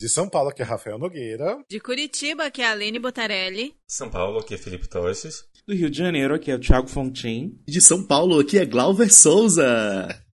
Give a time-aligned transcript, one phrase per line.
[0.00, 1.58] De São Paulo, que é Rafael Nogueira.
[1.68, 3.74] De Curitiba, que é a Aline Botarelli.
[3.84, 5.44] São Paulo, aqui é Felipe Toches.
[5.66, 7.60] Do Rio de Janeiro, aqui é o Thiago Fontin.
[7.66, 9.66] De São Paulo, aqui é Glauber Souza.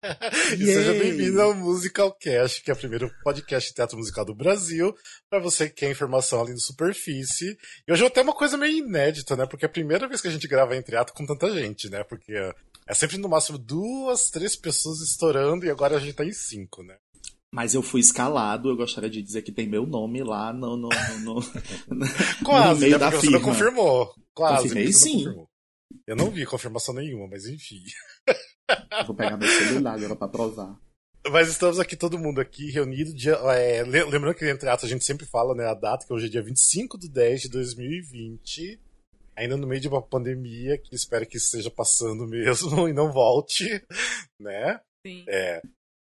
[0.60, 4.94] e seja bem-vindo ao Musicalcast, que é o primeiro podcast de teatro musical do Brasil,
[5.30, 7.58] para você que quer informação além do superfície.
[7.88, 9.46] E hoje é até uma coisa meio inédita, né?
[9.46, 12.04] Porque é a primeira vez que a gente grava em teatro com tanta gente, né?
[12.04, 12.34] Porque
[12.86, 16.84] é sempre no máximo duas, três pessoas estourando e agora a gente tá em cinco,
[16.84, 16.98] né?
[17.54, 20.90] Mas eu fui escalado, eu gostaria de dizer que tem meu nome lá no, no,
[21.24, 22.06] no, no
[22.44, 22.98] Quase, no meio né?
[22.98, 23.22] da firma.
[23.22, 24.16] Você não confirmou.
[24.34, 24.64] Quase.
[24.64, 25.18] Confirmei sim.
[25.20, 25.50] confirmou.
[26.08, 27.84] Eu não vi confirmação nenhuma, mas enfim.
[29.06, 30.80] Vou pegar meu celular agora pra provar.
[31.30, 33.14] Mas estamos aqui, todo mundo aqui, reunido.
[33.14, 36.12] Dia, é, le- lembrando que entre atos a gente sempre fala, né, a data, que
[36.12, 38.82] hoje é dia 25 de 10 de 2020.
[39.36, 43.66] Ainda no meio de uma pandemia, que espero que esteja passando mesmo e não volte,
[44.40, 44.80] né?
[45.06, 45.24] Sim.
[45.28, 45.62] É.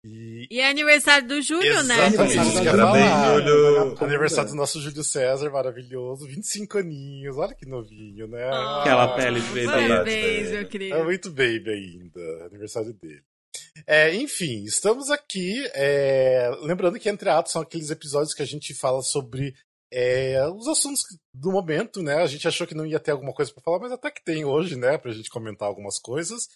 [0.04, 0.46] E.
[0.50, 2.06] E é aniversário do Júlio, né?
[2.06, 3.44] Exatamente, Aniversário isso eu ia Parabéns.
[3.44, 4.04] Júlio.
[4.04, 6.26] Aniversário do nosso Júlio César, maravilhoso.
[6.26, 8.44] 25 aninhos, olha que novinho, né?
[8.44, 9.66] Ah, Aquela pele de bebê.
[9.66, 10.96] Parabéns, meu querido.
[10.96, 13.22] É muito baby ainda, aniversário dele.
[13.86, 15.54] É, enfim, estamos aqui.
[15.74, 19.54] é, lembrando que Entre Atos são aqueles episódios que a gente fala sobre
[19.92, 22.16] é, os assuntos do momento, né?
[22.16, 24.44] A gente achou que não ia ter alguma coisa pra falar, mas até que tem
[24.44, 24.98] hoje, né?
[24.98, 26.48] Pra gente comentar algumas coisas.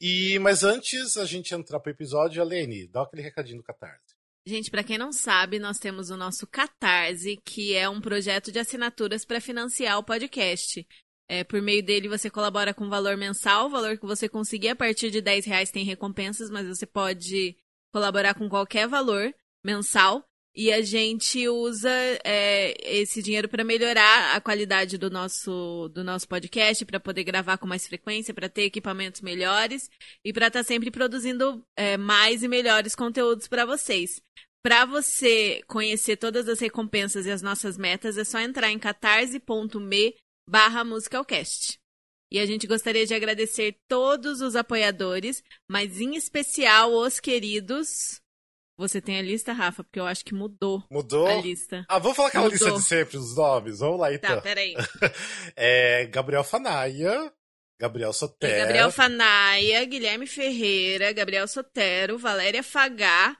[0.00, 4.14] E, mas antes a gente entrar pro episódio, Alene, dá aquele recadinho do Catarse.
[4.46, 8.58] Gente, pra quem não sabe, nós temos o nosso Catarse, que é um projeto de
[8.58, 10.86] assinaturas para financiar o podcast.
[11.28, 14.76] É, por meio dele, você colabora com valor mensal, o valor que você conseguir a
[14.76, 17.56] partir de 10 reais tem recompensas, mas você pode
[17.92, 20.24] colaborar com qualquer valor mensal.
[20.54, 21.90] E a gente usa
[22.24, 27.56] é, esse dinheiro para melhorar a qualidade do nosso, do nosso podcast, para poder gravar
[27.56, 29.88] com mais frequência, para ter equipamentos melhores
[30.24, 34.20] e para estar sempre produzindo é, mais e melhores conteúdos para vocês.
[34.62, 40.14] Para você conhecer todas as recompensas e as nossas metas, é só entrar em catarse.me
[40.48, 41.78] barra musicalcast.
[42.32, 48.20] E a gente gostaria de agradecer todos os apoiadores, mas em especial os queridos.
[48.80, 49.84] Você tem a lista, Rafa?
[49.84, 51.26] Porque eu acho que mudou Mudou?
[51.26, 51.84] a lista.
[51.86, 52.56] Ah, vamos falar aquela Mudou.
[52.58, 53.78] lista de sempre, os nomes.
[53.80, 54.36] Vamos lá então.
[54.36, 54.74] Tá, peraí.
[55.54, 57.30] É, Gabriel Fanaia,
[57.78, 58.58] Gabriel Tem Soter.
[58.58, 63.36] Gabriel Fanaia, Guilherme Ferreira, Gabriel Sotero, Valéria Fagá,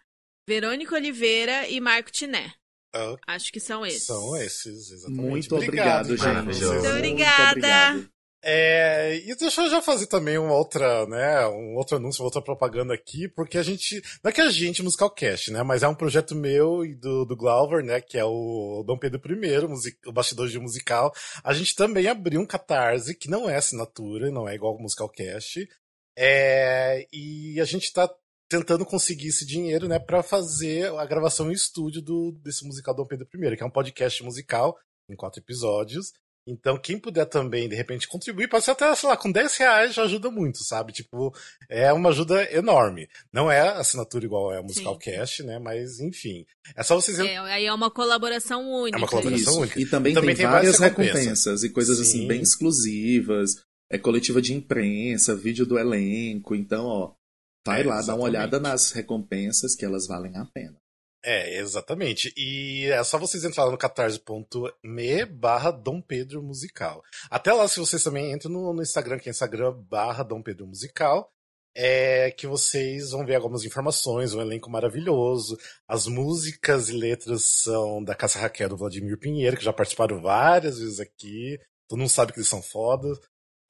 [0.47, 2.53] Verônica Oliveira e Marco Tiné.
[2.95, 4.03] Ah, Acho que são esses.
[4.05, 5.23] São esses, exatamente.
[5.31, 6.27] Muito obrigado, gente.
[6.27, 6.65] Maravilhoso.
[6.73, 7.51] Muito Muito obrigada.
[7.51, 8.11] obrigado.
[8.43, 12.41] É, e deixa eu já fazer também uma outra, né, um outro anúncio, uma outra
[12.41, 15.95] propaganda aqui, porque a gente, não é que a gente, Musicalcast, né, mas é um
[15.95, 19.59] projeto meu e do, do Glauber, né, que é o Dom Pedro I,
[20.07, 21.13] o bastidor de musical.
[21.45, 25.69] A gente também abriu um catarse, que não é assinatura, não é igual ao Musicalcast,
[26.17, 28.11] é, e a gente tá
[28.49, 33.05] tentando conseguir esse dinheiro, né, para fazer a gravação em estúdio do, desse musical Dom
[33.05, 34.79] Pedro I, que é um podcast musical
[35.11, 36.13] em quatro episódios.
[36.51, 39.95] Então, quem puder também, de repente, contribuir, pode ser até, sei lá, com 10 reais
[39.95, 40.93] já ajuda muito, sabe?
[40.93, 41.33] Tipo,
[41.69, 43.09] é uma ajuda enorme.
[43.33, 45.13] Não é assinatura igual é a Musical Sim.
[45.13, 45.59] Cash, né?
[45.61, 46.45] Mas, enfim.
[46.75, 47.19] É só vocês...
[47.21, 48.97] É, aí é uma colaboração única.
[48.97, 49.61] É uma colaboração Isso.
[49.61, 49.81] única.
[49.81, 51.15] E também, Também tem, tem várias recompensas.
[51.17, 52.27] recompensas e coisas assim Sim.
[52.27, 53.51] bem exclusivas.
[53.93, 56.55] É coletiva de imprensa, vídeo do elenco.
[56.55, 57.13] Então, ó,
[57.67, 58.25] vai É, lá, dá uma exatamente.
[58.25, 60.77] olhada nas recompensas que elas valem a pena.
[61.23, 62.33] É, exatamente.
[62.37, 67.03] E é só vocês entrarem no catarse.me barra Dom Pedro Musical.
[67.31, 70.67] Até lá, se vocês também entram no, no Instagram, que é Instagram barra Dom Pedro
[70.67, 71.31] Musical,
[71.75, 75.59] é que vocês vão ver algumas informações, um elenco maravilhoso.
[75.87, 80.79] As músicas e letras são da Cássia Raquel do Vladimir Pinheiro, que já participaram várias
[80.79, 81.59] vezes aqui.
[81.87, 83.19] Todo mundo sabe que eles são fodas.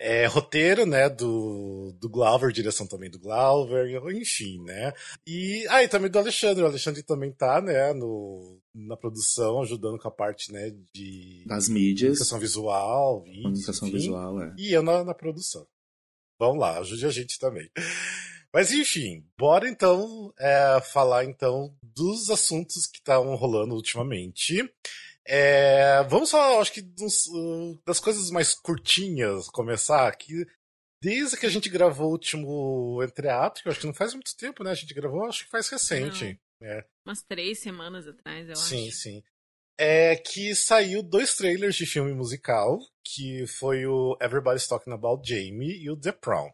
[0.02, 4.94] É, roteiro, né, do, do Glauber, direção também do Glauber, enfim, né.
[5.26, 6.62] E, ah, e também do Alexandre.
[6.62, 11.68] O Alexandre também tá, né, no, na produção, ajudando com a parte, né, de Das
[11.68, 13.98] mídias, comunicação visual, vídeo, comunicação enfim.
[13.98, 14.54] visual, é.
[14.56, 15.66] E eu na, na produção.
[16.38, 17.70] Vamos lá, ajude a gente também.
[18.52, 24.66] Mas enfim, bora então é, falar então dos assuntos que estão rolando ultimamente.
[25.26, 30.46] É, vamos falar, acho que dos, uh, das coisas mais curtinhas, começar que
[31.02, 34.36] desde que a gente gravou o último Entreato, que eu acho que não faz muito
[34.36, 34.70] tempo, né?
[34.70, 36.38] A gente gravou, acho que faz recente.
[36.62, 38.96] É, Umas três semanas atrás, eu sim, acho.
[38.96, 39.22] sim.
[39.78, 45.82] É que saiu dois trailers de filme musical, que foi o Everybody's Talking About Jamie
[45.82, 46.50] e o The Prom.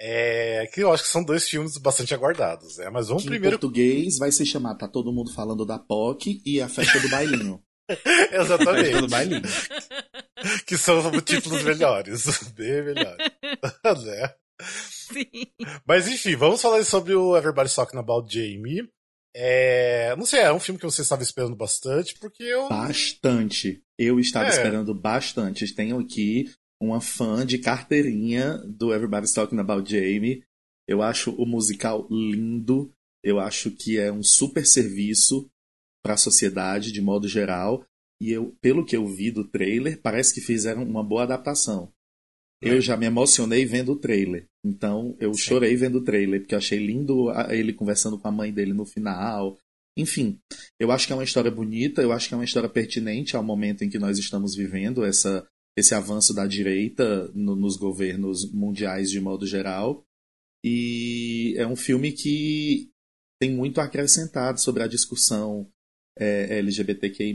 [0.00, 2.90] É, que eu acho que são dois filmes bastante aguardados, né?
[2.90, 3.54] Mas vamos Que primeiro.
[3.54, 7.08] em português vai se chamar Tá Todo Mundo Falando da POC e a Festa do
[7.08, 7.62] Bailinho.
[8.32, 8.90] Exatamente.
[8.90, 9.42] Pelo bailinho.
[10.66, 12.24] que são títulos melhores.
[12.54, 13.32] Bem melhores.
[14.04, 14.34] né?
[14.62, 15.46] Sim.
[15.86, 18.88] Mas enfim, vamos falar sobre o Everybody's Talking About Jamie.
[19.34, 22.68] É, não sei, é um filme que você estava esperando bastante, porque eu.
[22.68, 23.80] Bastante.
[23.98, 24.50] Eu estava É.
[24.50, 25.72] esperando bastante.
[25.74, 26.50] Tenho aqui
[26.82, 30.42] uma fã de carteirinha do Everybody's Talking About Jamie.
[30.88, 32.90] Eu acho o musical lindo.
[33.22, 35.46] Eu acho que é um super serviço
[36.02, 37.84] para a sociedade de modo geral.
[38.22, 41.90] E eu, pelo que eu vi do trailer, parece que fizeram uma boa adaptação.
[42.62, 44.46] Eu já me emocionei vendo o trailer.
[44.62, 45.40] Então, eu Sim.
[45.40, 48.84] chorei vendo o trailer, porque eu achei lindo ele conversando com a mãe dele no
[48.84, 49.56] final.
[49.96, 50.38] Enfim,
[50.78, 53.42] eu acho que é uma história bonita, eu acho que é uma história pertinente ao
[53.42, 59.10] momento em que nós estamos vivendo, essa, esse avanço da direita no- nos governos mundiais
[59.10, 60.04] de modo geral.
[60.62, 62.90] E é um filme que
[63.40, 65.66] tem muito a acrescentar sobre a discussão
[66.20, 67.34] é, LGBTQI,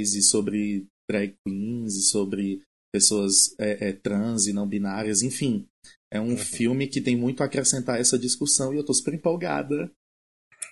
[0.00, 2.62] e sobre drag queens, e sobre
[2.92, 5.66] pessoas é, é, trans e não binárias, enfim.
[6.12, 6.36] É um Uhum.
[6.36, 9.90] filme que tem muito a acrescentar a essa discussão e eu tô super empolgada.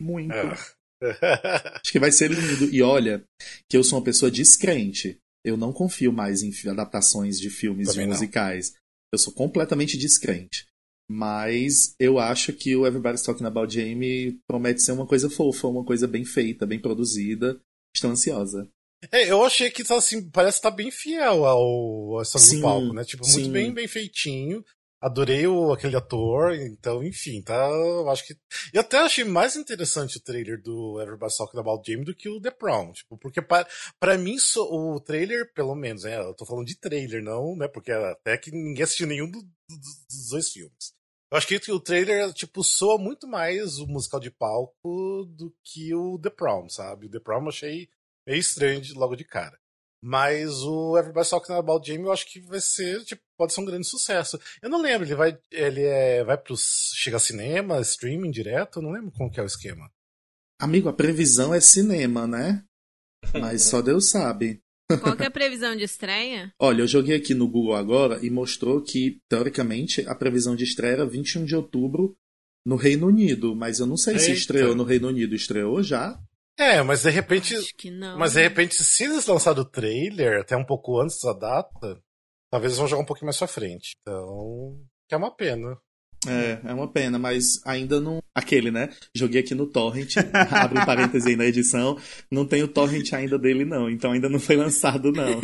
[0.00, 0.32] Muito.
[0.32, 0.54] É.
[1.82, 2.72] Acho que vai ser lindo.
[2.72, 3.24] E olha,
[3.68, 5.18] que eu sou uma pessoa descrente.
[5.44, 8.74] Eu não confio mais em adaptações de filmes de musicais.
[9.12, 10.66] Eu sou completamente descrente.
[11.08, 15.84] Mas eu acho que o Everybody's Talking About Jamie promete ser uma coisa fofa, uma
[15.84, 17.60] coisa bem feita, bem produzida.
[17.94, 18.68] Estou ansiosa.
[19.12, 22.92] É, eu achei que tá assim, parece estar bem fiel ao, ao Sim, do palco,
[22.94, 23.04] né?
[23.04, 23.52] Tipo, muito sim.
[23.52, 24.64] bem, bem feitinho.
[25.04, 27.54] Adorei o, aquele ator, então, enfim, tá.
[27.54, 28.34] Eu acho que.
[28.72, 32.40] E até achei mais interessante o trailer do Everybody's Talking About Jamie do que o
[32.40, 32.90] The Prom.
[32.92, 36.18] Tipo, porque para mim so- o trailer, pelo menos, né?
[36.18, 37.68] Eu tô falando de trailer, não, né?
[37.68, 39.48] Porque até que ninguém assistiu nenhum do- do-
[40.08, 40.94] dos dois filmes.
[41.30, 45.94] Eu acho que o trailer, tipo, soa muito mais o musical de palco do que
[45.94, 47.06] o The Prom, sabe?
[47.06, 47.88] O The Prom eu achei
[48.26, 49.58] meio estranho de- logo de cara.
[50.06, 53.64] Mas o Everybody's Talking About Jamie eu acho que vai ser, tipo, pode ser um
[53.64, 54.38] grande sucesso.
[54.60, 58.78] Eu não lembro, ele vai, ele é, vai pros, chega a cinema, streaming direto?
[58.78, 59.90] Eu não lembro como que é o esquema.
[60.60, 62.62] Amigo, a previsão é cinema, né?
[63.40, 64.60] Mas só Deus sabe.
[65.00, 66.52] Qual que é a previsão de estreia?
[66.58, 70.92] Olha, eu joguei aqui no Google agora e mostrou que, teoricamente, a previsão de estreia
[70.92, 72.14] era 21 de outubro
[72.66, 73.56] no Reino Unido.
[73.56, 74.38] Mas eu não sei se Eita.
[74.38, 75.34] estreou no Reino Unido.
[75.34, 76.20] Estreou já?
[76.58, 78.18] É, mas de repente, Acho que não.
[78.18, 82.00] mas de repente, se eles lançarem o trailer até um pouco antes da data,
[82.50, 83.96] talvez eles vão jogar um pouquinho mais pra frente.
[84.02, 84.78] Então,
[85.08, 85.76] que é uma pena.
[86.26, 88.18] É, é uma pena, mas ainda não.
[88.34, 88.88] Aquele, né?
[89.14, 90.14] Joguei aqui no Torrent,
[90.50, 91.98] abre um parêntese aí na edição.
[92.30, 93.90] Não tem o Torrent ainda dele, não.
[93.90, 95.40] Então ainda não foi lançado, não.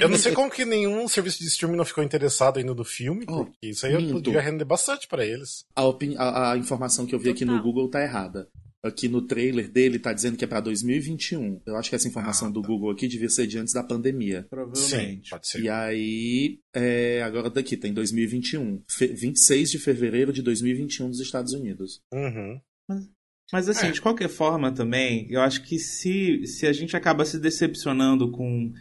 [0.00, 3.24] Eu não sei como que nenhum serviço de streaming não ficou interessado ainda no filme,
[3.28, 4.14] Oh, porque isso aí minto.
[4.22, 5.64] podia render bastante pra eles.
[5.74, 5.82] A,
[6.18, 7.62] a- a informação que eu vi aqui no.
[7.62, 8.46] Google tá errada.
[8.82, 11.60] Aqui no trailer dele tá dizendo que é pra 2021.
[11.66, 12.68] Eu acho que essa informação Ah, do tá.
[12.68, 14.40] Google aqui devia ser de antes da pandemia.
[14.42, 15.30] Sim, Provavelmente.
[15.30, 15.60] pode ser.
[15.62, 18.82] E aí, é, agora daqui, tem 2021.
[18.88, 22.00] Fe 26 de fevereiro de 2021 nos Estados Unidos.
[22.12, 22.58] Uhum.
[23.52, 23.90] Mas assim, É.
[23.90, 28.72] de qualquer forma também, eu acho que se, se a gente acaba se decepcionando com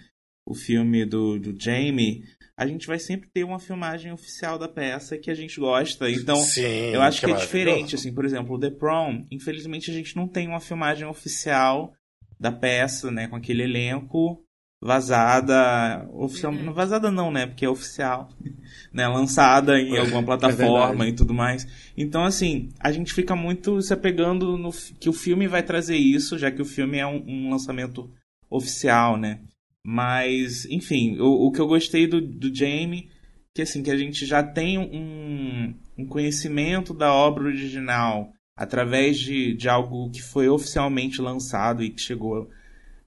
[0.48, 2.24] o filme do, do Jamie,
[2.62, 6.10] a gente vai sempre ter uma filmagem oficial da peça que a gente gosta.
[6.12, 7.46] Então, Sim, eu acho que, é maravilhoso.
[7.46, 11.94] diferente, assim, por exemplo, o The Prom, infelizmente a gente não tem uma filmagem oficial
[12.40, 14.44] da peça, né, com aquele elenco
[14.82, 16.64] vazada, oficial, Uhum.
[16.64, 18.30] não vazada não, né, porque é oficial,
[18.94, 21.10] né, lançada em É, alguma é plataforma verdade.
[21.12, 21.68] e tudo mais.
[21.98, 26.38] Então, assim, a gente fica muito se apegando no que o filme vai trazer isso,
[26.38, 28.10] já que o filme é um, um lançamento
[28.50, 29.40] oficial, né.
[29.86, 33.10] Mas, enfim, o, o que eu gostei do, do Jamie,
[33.54, 39.54] que assim, que a gente já tem um, um conhecimento da obra original através de,
[39.54, 42.50] de algo que foi oficialmente lançado e que chegou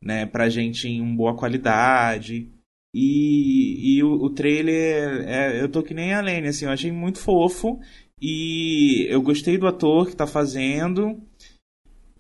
[0.01, 2.51] né, pra gente em boa qualidade.
[2.95, 6.91] E, e o, o trailer, é, eu tô que nem a Lene, assim, eu achei
[6.91, 7.79] muito fofo.
[8.21, 11.21] E eu gostei do ator que tá fazendo.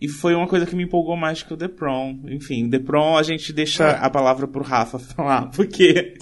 [0.02, 2.18] E foi uma coisa que me empolgou mais que o The Prom.
[2.26, 3.99] Enfim, o The Prom a gente deixa É.
[4.00, 6.14] a palavra pro Rafa falar, porque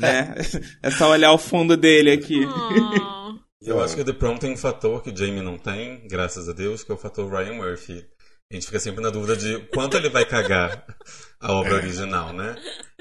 [0.00, 0.34] né,
[0.82, 2.40] é só olhar o fundo dele aqui.
[2.46, 3.12] Oh.
[3.60, 6.48] Eu acho que o The Prom tem um fator que o Jamie não tem, graças
[6.48, 8.04] a Deus, que é o fator Ryan Murphy.
[8.52, 10.84] A gente fica sempre na dúvida de quanto ele vai cagar
[11.40, 12.54] a obra original, né?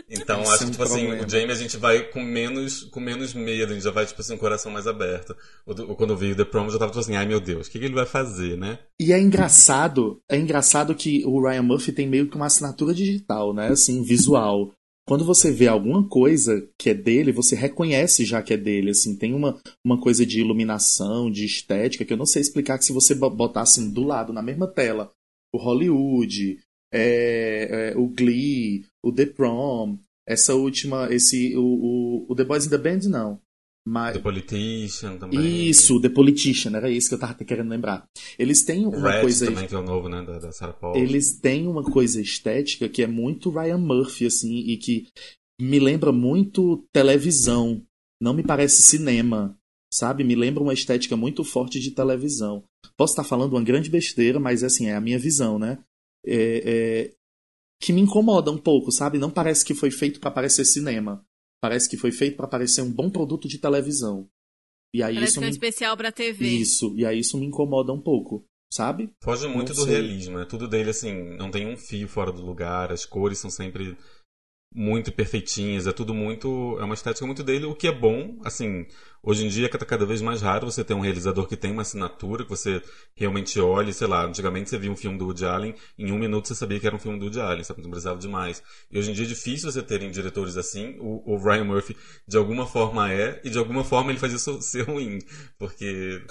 [0.09, 1.25] Então acho é que, tipo assim, problema.
[1.25, 4.21] o Jamie a gente vai com menos, com menos medo, a gente já vai, tipo
[4.21, 5.35] assim, com o coração mais aberto.
[5.97, 7.69] Quando eu vi o The Prom, eu já tava tipo assim, ai meu Deus, o
[7.71, 8.79] que, que ele vai fazer, né?
[8.99, 13.53] E é engraçado, é engraçado que o Ryan Murphy tem meio que uma assinatura digital,
[13.53, 13.67] né?
[13.67, 14.71] Assim, visual.
[15.07, 19.17] Quando você vê alguma coisa que é dele, você reconhece já que é dele, assim,
[19.17, 22.93] tem uma, uma coisa de iluminação, de estética, que eu não sei explicar que se
[22.93, 25.11] você bo- botasse do lado, na mesma tela,
[25.53, 26.59] o Hollywood,
[26.93, 32.65] é, é, o Glee, o The Prom, essa última, esse, o, o, o The Boys
[32.65, 33.39] in the Band, não.
[33.85, 34.13] Mas...
[34.13, 35.69] The Politician também.
[35.69, 38.05] Isso, The Politician, era isso que eu tava querendo lembrar.
[38.37, 39.45] Eles têm uma Red coisa.
[39.47, 40.23] também, que é o novo, né?
[40.23, 40.95] Da, da Sarah Paul.
[40.95, 45.07] Eles têm uma coisa estética que é muito Ryan Murphy, assim, e que
[45.59, 47.81] me lembra muito televisão.
[48.21, 49.57] Não me parece cinema,
[49.91, 50.23] sabe?
[50.23, 52.63] Me lembra uma estética muito forte de televisão.
[52.95, 55.79] Posso estar falando uma grande besteira, mas assim, é a minha visão, né?
[56.25, 57.13] É, é...
[57.79, 59.17] Que me incomoda um pouco, sabe?
[59.17, 61.25] Não parece que foi feito para parecer cinema.
[61.61, 64.27] Parece que foi feito para parecer um bom produto de televisão.
[64.93, 65.55] E aí Parece isso que é um me...
[65.55, 66.47] especial pra TV.
[66.47, 69.09] Isso, e aí isso me incomoda um pouco, sabe?
[69.23, 69.93] Foge muito Não do sei.
[69.93, 70.45] realismo, né?
[70.45, 73.97] Tudo dele, assim, não tem um fio fora do lugar, as cores são sempre
[74.73, 76.77] muito perfeitinhas, é tudo muito.
[76.79, 78.85] É uma estética muito dele, o que é bom, assim.
[79.23, 81.83] Hoje em dia tá cada vez mais raro você ter um realizador que tem uma
[81.83, 82.81] assinatura, que você
[83.13, 86.47] realmente olhe, sei lá, antigamente você via um filme do Woody Allen, em um minuto
[86.47, 87.83] você sabia que era um filme do Woody Allen, sabe?
[87.83, 88.63] Não precisava de mais.
[88.89, 91.95] E hoje em dia é difícil você terem diretores assim, o, o Ryan Murphy
[92.27, 95.19] de alguma forma é, e de alguma forma ele faz isso ser ruim.
[95.59, 96.23] Porque,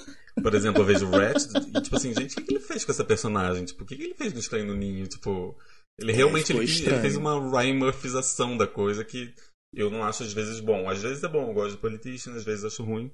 [0.42, 1.44] por exemplo, eu vejo o Rat
[1.76, 3.66] e tipo assim, gente, o que, que ele fez com essa personagem?
[3.66, 5.06] Tipo, o que, que ele fez no Estranho no Ninho?
[5.06, 5.56] Tipo,
[6.00, 9.33] ele realmente ele, ele fez uma Ryan da coisa que
[9.75, 10.88] eu não acho às vezes bom.
[10.88, 13.11] Às vezes é bom, eu gosto de Politician, às vezes acho ruim.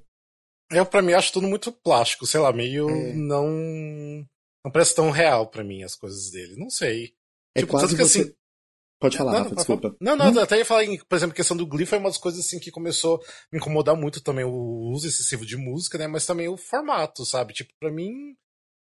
[0.70, 3.12] Eu, pra mim, acho tudo muito plástico, sei lá, meio É.
[3.14, 3.46] não.
[4.64, 6.56] Não parece tão real pra mim as coisas dele.
[6.56, 7.14] Não sei.
[7.56, 8.20] É Tipo, quase tanto que você.
[8.22, 8.32] assim-
[8.98, 9.96] Pode falar, não, Rafa, não, desculpa.
[10.00, 12.40] Não, não, até ia falar, em, por exemplo, questão do Glee foi uma das coisas
[12.44, 13.18] assim que começou a
[13.52, 16.06] me incomodar muito também o uso excessivo de música, né?
[16.06, 17.52] Mas também o formato, sabe?
[17.52, 18.10] Tipo, pra mim,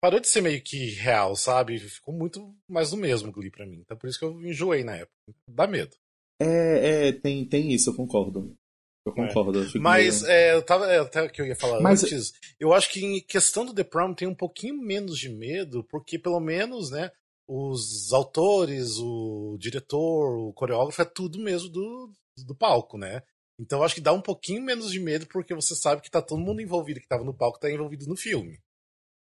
[0.01, 1.79] parou de ser meio que real, sabe?
[1.79, 3.81] Ficou muito mais do mesmo Glee pra mim.
[3.81, 5.15] Então por isso que eu enjoei na época.
[5.47, 5.95] Dá medo.
[6.41, 8.57] É, é, tem, tem isso, eu concordo.
[9.07, 9.59] Eu concordo.
[9.61, 10.87] eu fico Mas meio- é, eu tava.
[10.91, 13.85] é, Até que eu ia falar Mas- antes, eu acho que em questão do The
[13.85, 17.11] Prom tem um pouquinho menos de medo, porque pelo menos, né,
[17.49, 22.11] os autores, o diretor, o coreógrafo, é tudo mesmo do,
[22.47, 23.23] do palco, né?
[23.59, 26.23] Então eu acho que dá um pouquinho menos de medo, porque você sabe que tá
[26.23, 28.59] todo mundo envolvido que tava no palco, tá envolvido no filme.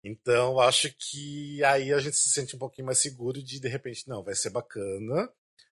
[0.03, 4.07] Então acho que aí a gente se sente um pouquinho mais seguro de, de repente,
[4.07, 5.29] não, vai ser bacana.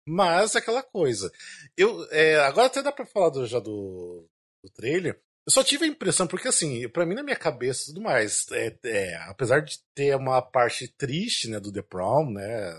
[0.08, 1.32] Mas é aquela coisa.
[1.78, 4.28] Eu, é, agora até dá pra falar do- já do,
[4.64, 5.22] do trailer.
[5.48, 8.78] Eu só tive a impressão, porque assim, pra mim na minha cabeça tudo mais, é,
[8.86, 12.76] é, apesar de ter uma parte triste, né, do The Prom, né,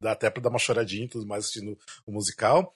[0.00, 2.74] dá até pra dar uma choradinha e tudo mais assistindo o musical,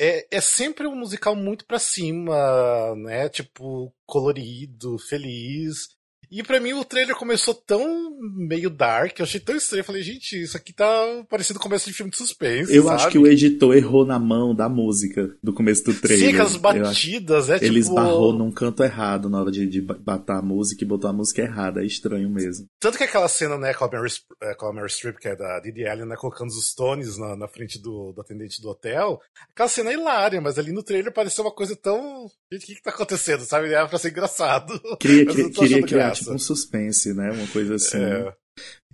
[0.00, 5.96] é, é sempre um musical muito pra cima, né, tipo, colorido, feliz.
[6.30, 10.02] E pra mim o trailer começou tão meio dark, eu achei tão estranho, eu falei,
[10.02, 10.86] gente, isso aqui tá
[11.28, 12.96] parecendo começo de filme de suspense, Eu sabe?
[12.96, 16.28] acho que o editor errou na mão da música do começo do trailer.
[16.28, 17.64] Sim, aquelas acho- batidas, é tipo...
[17.66, 21.12] Ele esbarrou num canto errado na hora de, de batar a música e botou a
[21.12, 21.82] música errada.
[21.82, 22.66] É estranho mesmo.
[22.78, 25.34] Tanto que aquela cena, né, com a Mary, eh, com a Mary Streep, que é
[25.36, 29.20] da Didi Allen, né, colocando os Stones na, na frente do, do atendente do hotel,
[29.52, 32.28] aquela cena é hilária, mas ali no trailer pareceu uma coisa tão...
[32.52, 33.72] Gente, o que que tá acontecendo, sabe?
[33.72, 34.80] Era pra ser engraçado.
[34.98, 36.19] Queria, queria achando criar.
[36.20, 37.30] Tipo um suspense, né?
[37.32, 37.98] Uma coisa assim.
[37.98, 38.34] É.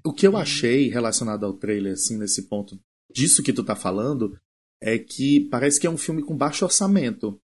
[0.05, 2.79] O que eu achei relacionado ao trailer, assim, nesse ponto
[3.13, 4.39] disso que tu tá falando,
[4.83, 7.39] é que parece que é um filme com baixo orçamento.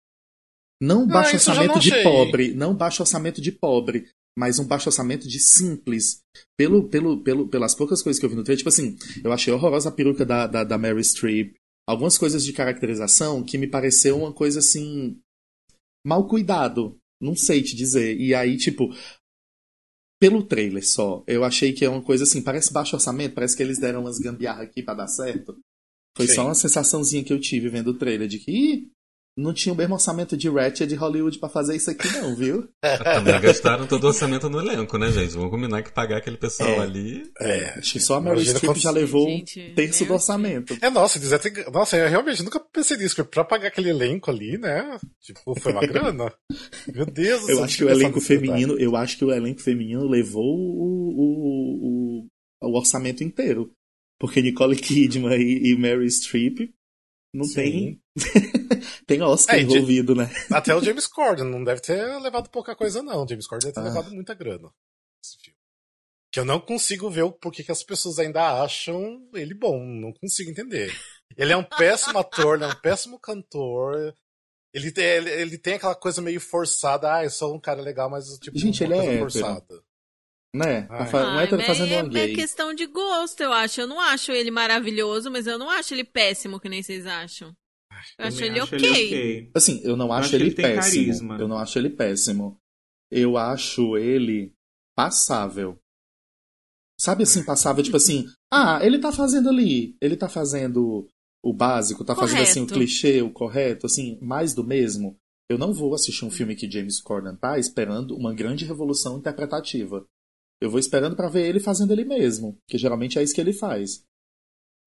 [0.82, 2.02] Não baixo Ah, eu já orçamento não de achei.
[2.02, 4.08] pobre, não baixo orçamento de pobre,
[4.38, 6.22] mas um baixo orçamento de simples.
[6.56, 9.52] Pelo, pelo, pelo, pelas poucas coisas que eu vi no trailer, tipo assim, eu achei
[9.52, 11.54] horrorosa a peruca da, da, da Mary Streep.
[11.88, 15.18] Algumas coisas de caracterização que me pareceu uma coisa assim.
[16.06, 16.96] mal cuidado.
[17.20, 18.18] Não sei te dizer.
[18.18, 18.88] E aí, tipo,
[20.21, 23.62] pelo trailer só, eu achei que é uma coisa assim, parece baixo orçamento, parece que
[23.62, 25.57] eles deram umas gambiarra aqui pra dar certo.
[26.15, 26.35] Foi Sim.
[26.35, 28.89] só uma sensaçãozinha que eu tive vendo o trailer de que ih,
[29.37, 32.68] não tinha o mesmo orçamento de Ratchet de Hollywood pra fazer isso aqui não, viu?
[32.82, 35.32] Também gastaram todo o orçamento no elenco, né, gente?
[35.32, 36.78] Vamos combinar que pagar aquele pessoal É.
[36.80, 37.22] ali.
[37.40, 40.76] É, Acho que só a Meryl Imagina Streep já levou Gente, um terço do orçamento.
[40.82, 41.50] É, nossa, eles até...
[41.70, 45.72] Nossa, eu realmente nunca pensei nisso, porque pra pagar aquele elenco ali, né, tipo, foi
[45.72, 46.32] uma grana.
[46.92, 49.60] Meu Deus do Eu céu, acho que o elenco feminino, eu acho que o elenco
[49.62, 52.26] feminino levou o, o,
[52.62, 53.70] o, o orçamento inteiro.
[54.18, 56.70] Porque Nicole Kidman e, e Mary Streep
[57.32, 57.54] não Sim.
[57.54, 58.02] tem
[59.06, 60.30] tem Oscar É, envolvido, né?
[60.52, 63.25] Até o James Corden não deve ter levado pouca coisa, não.
[63.25, 63.92] O James Corden deve ter Ah.
[63.92, 64.70] levado muita grana.
[66.32, 69.84] Que eu não consigo ver o porquê que as pessoas ainda acham ele bom.
[69.84, 70.92] Não consigo entender.
[71.37, 74.14] Ele é um péssimo ator, ele é um péssimo cantor.
[74.72, 77.12] Ele tem, ele, ele tem aquela coisa meio forçada.
[77.16, 79.82] Ah, eu sou um cara legal, mas tipo, Gente, ele é forçada.
[80.54, 80.83] Né?
[80.83, 81.12] Tá Ai.
[81.12, 82.33] um Ai, hétero mas fazendo é, uma gay.
[82.33, 83.80] é questão de gosto, eu acho.
[83.80, 87.54] Eu não acho ele maravilhoso, mas eu não acho ele péssimo, que nem vocês acham.
[88.19, 88.90] Eu acho Também ele acho ok.
[88.90, 89.50] ok.
[89.54, 91.04] Assim, eu não acho, acho que ele, ele tem péssimo.
[91.04, 91.38] carisma.
[91.38, 92.57] Eu não acho ele péssimo.
[93.11, 94.52] Eu acho ele
[94.97, 95.78] passável.
[96.99, 101.09] Sabe assim, passável, tipo assim, ah, ele tá fazendo ali, ele tá fazendo
[101.42, 102.75] o básico, tá fazendo assim o Correto.
[102.75, 105.16] clichê, o correto, assim, mais do mesmo.
[105.49, 110.04] Eu não vou assistir um filme que James Corden tá esperando uma grande revolução interpretativa.
[110.61, 113.52] Eu vou esperando para ver ele fazendo ele mesmo, que geralmente é isso que ele
[113.52, 114.02] faz.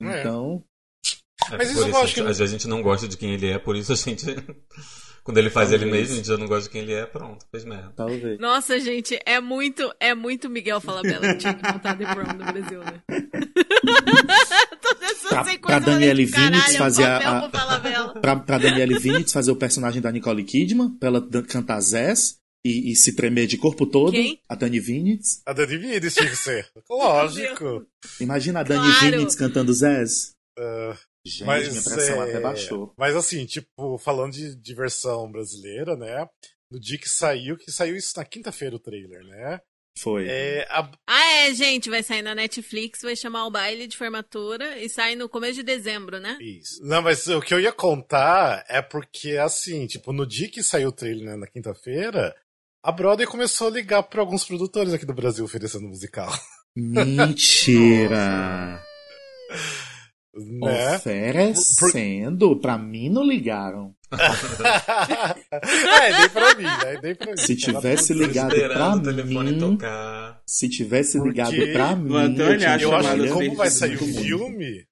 [0.02, 0.20] É.
[0.20, 0.64] Então,
[1.52, 3.34] É, Mas por isso eu acho que- a, gente, a gente não gosta de quem
[3.34, 4.26] ele é, por isso a gente.
[5.26, 6.02] Quando ele faz ele Talvez.
[6.02, 7.92] mesmo, a gente já não gosta de quem ele é, pronto, fez merda.
[7.96, 8.38] talvez.
[8.40, 12.46] Nossa, gente, é muito, é muito Miguel Falabella que tinha que montar The Prom no
[12.46, 13.02] Brasil, né?
[15.30, 17.50] Pra- pra Daniele Vinitz fazer a-.
[18.22, 22.92] Pra, pra Danielle Vinitz fazer o personagem da Nicole Kidman, pra ela cantar Zez e,
[22.92, 24.12] e se tremer de corpo todo.
[24.12, 24.40] Quem?
[24.48, 25.42] A Dani Vinitz.
[25.46, 26.68] A Dani Vinitz tinha que ser.
[26.90, 27.86] Lógico.
[28.20, 29.12] Imagina a Dani Claro.
[29.18, 30.32] Vinitz cantando Zez.
[30.58, 32.94] Ah, Gente, mas, minha pressão é, até baixou.
[32.98, 36.28] Mas assim, tipo, falando de diversão brasileira, né?
[36.72, 39.60] No dia que saiu, que saiu isso na quinta-feira o trailer, né?
[40.00, 40.26] Foi.
[40.28, 44.80] É, a- Ah, é, gente, vai sair na Netflix, vai chamar o baile de formatura
[44.80, 46.36] e sai no começo de dezembro, né?
[46.42, 46.84] Isso.
[46.84, 50.90] Não, mas o que eu ia contar é porque, assim, tipo, no dia que saiu
[50.90, 52.36] o trailer, né, na quinta-feira,
[52.84, 56.32] a Broadway começou a ligar pra alguns produtores aqui do Brasil oferecendo musical.
[56.76, 58.82] Mentira!
[60.36, 60.96] né?
[60.96, 62.60] Oferecendo?
[62.60, 63.96] Pra mim não ligaram.
[66.02, 67.00] é, nem pra mim, né?
[67.02, 67.38] Nem pra mim.
[67.38, 69.60] Se tivesse ligado pra Esperando o telefone mim.
[69.60, 70.42] tocar.
[70.46, 72.14] Se tivesse Porque- ligado pra mim.
[72.40, 74.86] Eu tinha Eu acho que como vai sair o filme,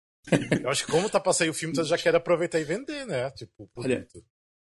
[0.64, 3.06] eu acho que como tá pra sair o filme, você já quer aproveitar e vender,
[3.06, 3.30] né?
[3.32, 4.08] Tipo, Olha.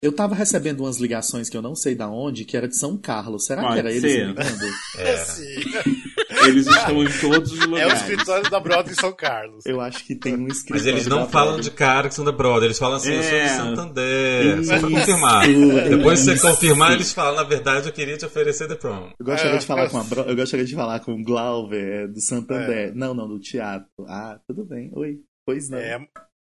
[0.04, 2.96] Eu tava recebendo umas ligações que eu não sei da onde, que era de São
[2.98, 3.46] Carlos.
[3.46, 4.26] Será que Pode era eles ser.
[4.26, 4.64] ligando?
[4.98, 5.16] Era.
[5.24, 5.44] Sim.
[6.46, 8.00] Eles estão em todos os É o lugares.
[8.02, 9.64] escritório da Broadway em São Carlos.
[9.64, 10.84] Eu acho que tem um escritório.
[10.84, 13.22] Mas eles não da falam de cara que são da Broadway, eles falam assim, eu
[13.22, 13.48] sou de É.
[13.48, 14.64] Santander.
[14.64, 15.48] Só pra Isso, confirmar.
[15.48, 16.46] é Depois de você isso.
[16.48, 19.10] confirmar, eles falam, na verdade, eu queria te oferecer The Prom.
[19.18, 19.88] Eu gostaria É, de falar é.
[19.88, 20.22] com a Bro...
[20.22, 22.92] eu gostaria de falar com o Glauber do Santander.
[22.94, 23.88] Não, não, do teatro.
[24.06, 24.90] Ah, tudo bem.
[24.94, 25.20] Oi.
[25.46, 25.78] Pois não.
[25.78, 25.98] É,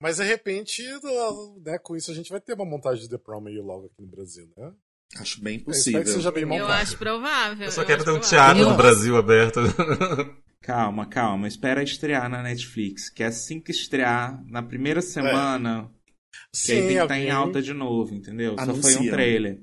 [0.02, 0.84] mas de repente,
[1.64, 4.02] né, com isso a gente vai ter uma montagem de The Prom meio logo aqui
[4.02, 4.72] no Brasil, né?
[5.18, 6.14] Acho bem Eu espero que possível.
[6.14, 7.66] seja bem Eu acho provável.
[7.66, 8.30] Eu só eu quero acho ter um provável.
[8.40, 9.60] teatro Eu- no Brasil aberto.
[10.62, 11.48] Calma, calma.
[11.48, 13.08] Espera estrear na Netflix.
[13.12, 15.92] Que assim que estrear, na primeira semana,
[16.52, 18.56] que aí tem que estar em alguém- alta de novo, entendeu?
[18.58, 19.62] Só foi um trailer.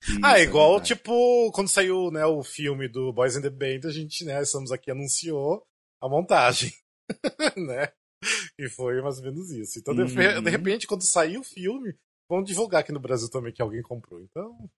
[0.00, 0.94] Isso, Ah, é igual, verdade.
[0.94, 4.72] tipo, quando saiu né, o filme do Boys in the Band, a gente, né, estamos
[4.72, 5.62] aqui, anunciou
[6.00, 6.72] a montagem,
[7.56, 7.92] né?
[8.58, 9.78] E foi mais ou menos isso.
[9.78, 10.42] Então, de, Uhum.
[10.42, 11.94] de repente, quando sair o filme,
[12.28, 14.20] vão divulgar aqui no Brasil também que alguém comprou.
[14.20, 14.68] Então,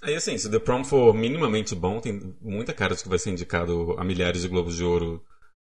[0.00, 3.30] Aí assim, se The Prom for minimamente bom, tem muita cara de que vai ser
[3.30, 5.24] indicado a milhares de Globos de Ouro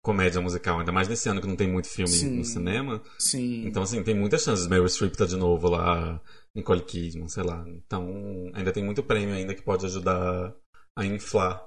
[0.04, 2.36] comédia musical, ainda mais nesse ano que não tem muito filme Sim.
[2.36, 3.02] no cinema.
[3.18, 3.66] Sim.
[3.66, 4.66] Então, assim, tem muitas chances.
[4.66, 6.22] Meryl Streep tá de novo lá,
[6.54, 7.64] Nicole Kidman, sei lá.
[7.68, 10.54] Então, ainda tem muito prêmio ainda que pode ajudar
[10.96, 11.66] a inflar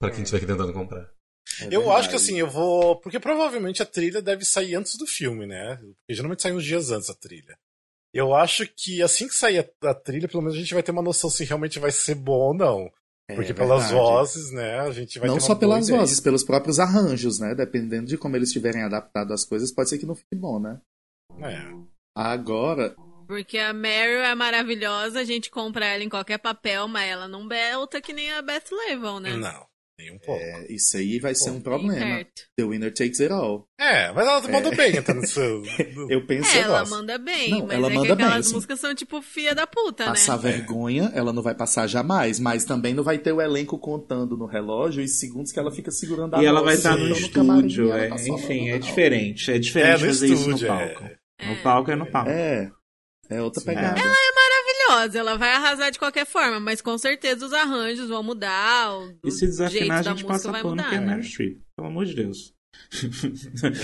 [0.00, 0.22] pra quem É.
[0.24, 1.08] estiver aqui tentando comprar.
[1.60, 1.90] É eu verdade.
[2.00, 2.96] acho que assim, eu vou.
[3.00, 5.76] Porque provavelmente a trilha deve sair antes do filme, né?
[5.76, 7.56] Porque geralmente sai uns dias antes a trilha.
[8.12, 10.92] Eu acho que assim que sair a, a trilha, pelo menos a gente vai ter
[10.92, 12.90] uma noção se realmente vai ser bom ou não.
[13.28, 13.94] É Porque pelas verdade.
[14.06, 15.98] vozes, né, a gente vai Não só pelas ideia.
[16.00, 17.54] vozes, pelos próprios arranjos, né?
[17.54, 20.78] Dependendo de como eles tiverem adaptado as coisas, pode ser que não fique bom, né?
[21.40, 21.58] É.
[22.14, 22.94] Agora,
[23.26, 27.48] Porque a Meryl é maravilhosa, a gente compra ela em qualquer papel, mas ela não
[27.48, 29.34] belta que nem a Beth Level, né?
[29.36, 29.66] Não,
[29.98, 30.42] nem um pouco.
[30.42, 32.26] é, isso aí vai ser um Bem problema.
[32.58, 33.66] The winner takes it all.
[33.78, 35.38] É, mas ela mandou bem, tá nesse.
[36.10, 36.90] Eu penso, É, ela gosto.
[36.90, 38.54] manda bem, Não, mas ela é que manda bem, aquelas sim.
[38.54, 40.50] músicas são tipo filha da puta, passar né?
[40.52, 44.46] vergonha, ela não vai passar jamais, mas também não vai ter o elenco contando no
[44.46, 47.92] relógio os segundos que ela fica segurando a E ela vai estar no camarim estúdio,
[47.92, 49.50] ela é, tá enfim, é falando, diferente.
[49.52, 50.66] É É, diferente no fazer isso no estúdio.
[50.68, 51.04] palco.
[51.04, 51.46] É.
[51.48, 52.30] No palco é no palco.
[52.30, 52.70] É,
[53.30, 53.66] é outra Sim.
[53.66, 54.00] pegada.
[54.94, 59.12] Maravilhosa, ela vai arrasar de qualquer forma, mas com certeza os arranjos vão mudar, o,
[59.24, 60.88] E se desafinar, a jeito da gente música passa vai pano mudar.
[60.90, 61.58] que é Meryl Streep.
[61.76, 62.54] Pelo amor de Deus.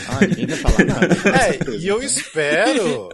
[0.08, 1.08] Ah, ninguém vai falar nada.
[1.74, 3.08] É, e eu espero.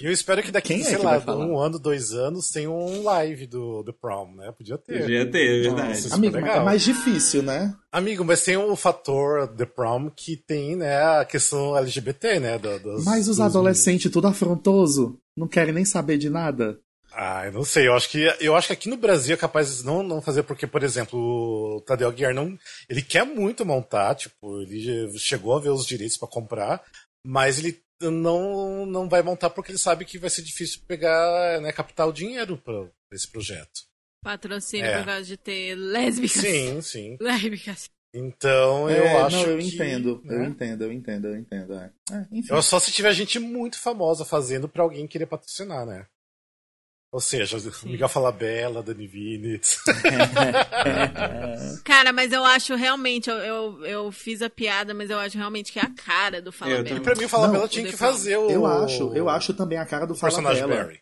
[0.00, 2.70] E eu espero que daqui, Quem é sei que lá, um ano, dois anos, tenha
[2.70, 4.50] um live do, do prom, né?
[4.52, 5.00] Podia ter.
[5.00, 5.88] Podia ter, é verdade.
[5.88, 6.64] Nossa, Amigo, mas é legal.
[6.64, 7.74] mais difícil, né?
[7.90, 12.58] Amigo, mas tem o fator The Prom que tem, né, a questão LGBT, né?
[12.58, 16.78] do- dos- Mas os adolescentes tudo afrontoso, não querem nem saber de nada.
[17.14, 17.86] Ah, eu não sei.
[17.88, 20.42] Eu acho que eu acho que aqui no Brasil é capaz de não, não fazer,
[20.42, 22.58] porque, por exemplo, o Tadeu Aguiar não.
[22.88, 26.82] Ele quer muito montar, tipo, ele chegou a ver os direitos pra comprar,
[27.24, 31.70] mas ele não, não vai montar porque ele sabe que vai ser difícil pegar, né,
[31.72, 33.82] captar o dinheiro pra esse projeto.
[34.24, 34.98] Patrocínio É.
[34.98, 36.40] por causa de ter lésbicas.
[36.42, 37.16] Sim, sim.
[37.20, 37.90] Lésbicas.
[38.14, 41.72] Então eu É, acho não, eu que, entendo, eu né, entendo, eu entendo, eu entendo.
[41.74, 41.90] É.
[42.12, 42.52] É, enfim.
[42.54, 46.06] Eu só se tiver gente muito famosa fazendo pra alguém querer patrocinar, né?
[47.12, 49.78] Ou seja, Miguel Falabella, Dani Vinitz.
[51.84, 55.72] Cara, mas eu acho realmente, eu, eu, eu fiz a piada, mas eu acho realmente
[55.72, 56.98] que é a cara do Eu Falabella.
[56.98, 58.50] E pra mim o Falabella Não, tinha que fazer o.
[58.50, 60.84] Eu acho, eu acho também a cara do o personagem Falabella.
[60.86, 61.00] Barry.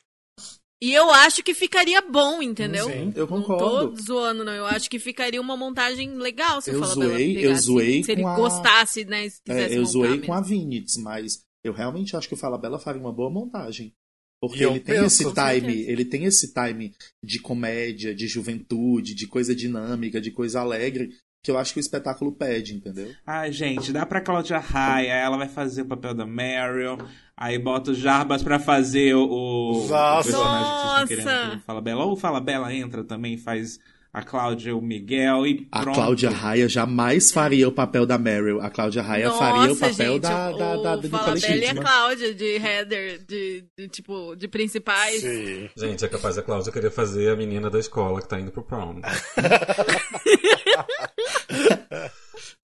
[0.83, 2.87] E eu acho que ficaria bom, entendeu?
[2.87, 3.95] Sim, eu Não concordo.
[3.95, 4.53] tô zoando, não.
[4.53, 8.03] Eu acho que ficaria uma montagem legal se Eu o Falabella zoei- eu pegasse, zoei
[8.03, 9.29] Se ele com a- gostasse, né?
[9.29, 10.27] Se quisesse É, eu zoei mesmo.
[10.27, 13.93] com a Vinitz, mas eu realmente acho que o Falabella faria uma boa montagem.
[14.41, 19.15] Porque E ele tem penso- esse time, ele tem esse time de comédia, de juventude,
[19.15, 21.11] de coisa dinâmica, de coisa alegre,
[21.45, 23.13] que eu acho que o espetáculo pede, entendeu?
[23.27, 26.99] Ai, gente, dá pra Cláudia Raia, ela vai fazer o papel da Meryl,
[27.37, 29.89] aí bota o Jarbas pra fazer o, o,
[30.25, 32.05] personagem que vocês estão querendo Fala Bela.
[32.05, 33.79] Ou o Fala Bela entra também, faz
[34.13, 35.95] a Cláudia, o Miguel e A pronto.
[35.95, 38.61] Cláudia Raia jamais faria o papel da Meryl.
[38.61, 41.41] A Cláudia Raia Nossa, faria o papel gente, da, da, da, o da Falabella Nicole
[41.41, 41.83] e a Kidman.
[41.83, 45.21] Cláudia de Heather, de, de, tipo, de principais.
[45.21, 45.71] Sim.
[45.77, 48.65] Gente, é capaz a Cláudia querer fazer a menina da escola que tá indo pro
[48.65, 49.01] prom.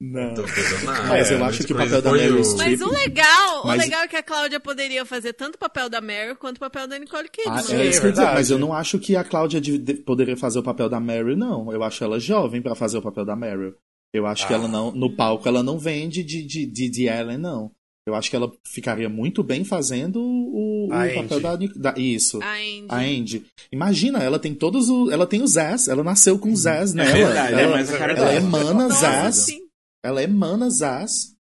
[0.01, 0.35] Não.
[1.09, 2.45] Mas eu É, acho que o papel da Meryl.
[2.45, 5.59] Streep- Mas o legal, Mas- o legal é que a Cláudia poderia fazer tanto o
[5.59, 7.55] papel da Meryl quanto o papel da Nicole Kidman.
[7.55, 8.35] Ah, é é isso que eu ia dizer, verdade.
[8.35, 11.37] mas eu não acho que a Cláudia de- de- poderia fazer o papel da Meryl,
[11.37, 11.73] não.
[11.73, 13.75] Eu acho ela jovem pra fazer o papel da Meryl.
[14.15, 14.57] Eu acho que Ah.
[14.57, 17.71] ela não, no palco, ela não vende de, de, de, de Ellen, não.
[18.09, 21.95] Eu acho que ela ficaria muito bem fazendo o, o papel da, da.
[22.01, 22.39] Isso.
[22.41, 22.87] A Andy.
[22.89, 23.47] A Andy.
[23.73, 25.11] Imagina, ela tem todos os.
[25.11, 27.11] Ela tem o Zaz, ela nasceu com o Zaz nela.
[27.11, 28.37] verdade, é ela, mais a cara ela dela.
[28.39, 29.35] emana Zaz.
[29.35, 29.66] sim.
[30.07, 31.35] Ela emana Zaz.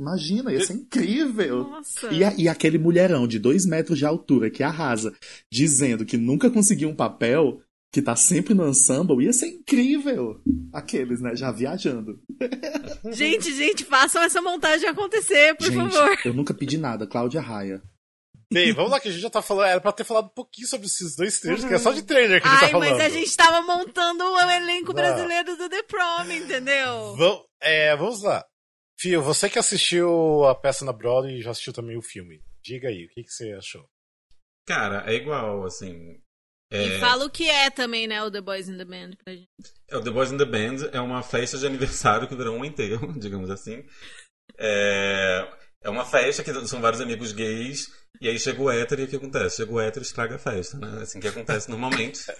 [0.00, 1.64] Imagina, ia ser incrível.
[1.64, 2.08] Nossa.
[2.12, 5.14] E, a- e aquele mulherão de dois metros de altura que arrasa,
[5.52, 7.60] dizendo que nunca conseguiu um papel,
[7.92, 10.40] que tá sempre no ensemble, ia ser incrível.
[10.72, 12.20] Aqueles, né, já viajando.
[13.12, 16.18] Gente, gente, façam essa montagem acontecer, por Gente, favor.
[16.24, 17.80] eu nunca pedi nada, Cláudia Raia.
[18.54, 19.66] Bem, vamos lá que a gente já tá falando.
[19.68, 22.40] Era pra ter falado um pouquinho sobre esses dois trailers, que é só de trailer
[22.40, 22.90] que a gente Ai, tá falando.
[22.90, 24.94] mas a gente tava montando o elenco Não.
[24.94, 27.16] brasileiro do The Prom, entendeu?
[27.16, 28.44] Vam- é, vamos lá.
[28.98, 32.40] Fio, você que assistiu a peça na Broadway e já assistiu também o filme.
[32.64, 33.84] Diga aí, o que, que você achou?
[34.66, 36.18] Cara, é igual, assim.
[36.72, 39.34] É, E fala o que é também, né, o The Boys in the Band pra
[39.34, 39.48] gente.
[39.90, 42.64] é, o The Boys in the Band é uma festa de aniversário que virou um
[42.64, 43.84] enterro, digamos assim.
[44.58, 45.46] É,
[45.84, 47.88] é uma festa que são vários amigos gays,
[48.20, 49.56] e aí chega o hétero e o que acontece?
[49.56, 51.02] Chega o hétero e estraga a festa, né?
[51.02, 52.24] Assim que acontece normalmente.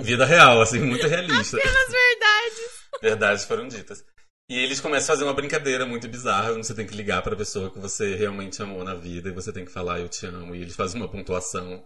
[0.00, 1.56] Vida real, assim, muito realista.
[1.56, 2.60] Nas verdades.
[3.00, 4.04] Verdades foram ditas.
[4.50, 7.36] E eles começam a fazer uma brincadeira muito bizarra, onde você tem que ligar pra
[7.36, 10.56] pessoa que você realmente amou na vida e você tem que falar eu te amo.
[10.56, 11.84] E eles fazem uma pontuação.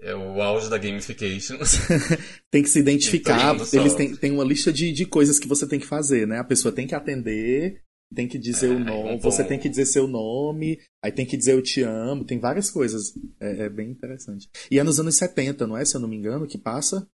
[0.00, 1.58] É o auge da gamification.
[2.52, 5.80] Tem que se identificar, eles têm, têm uma lista de, de coisas que você tem
[5.80, 6.38] que fazer, né?
[6.38, 7.82] A pessoa tem que atender,
[8.14, 11.26] tem que dizer É, o nome, um você tem que dizer seu nome, aí tem
[11.26, 13.14] que dizer eu te amo, tem várias coisas.
[13.40, 14.48] É, é bem interessante.
[14.70, 15.84] E é nos anos 70, não é?
[15.84, 17.08] Se eu não me engano, que passa?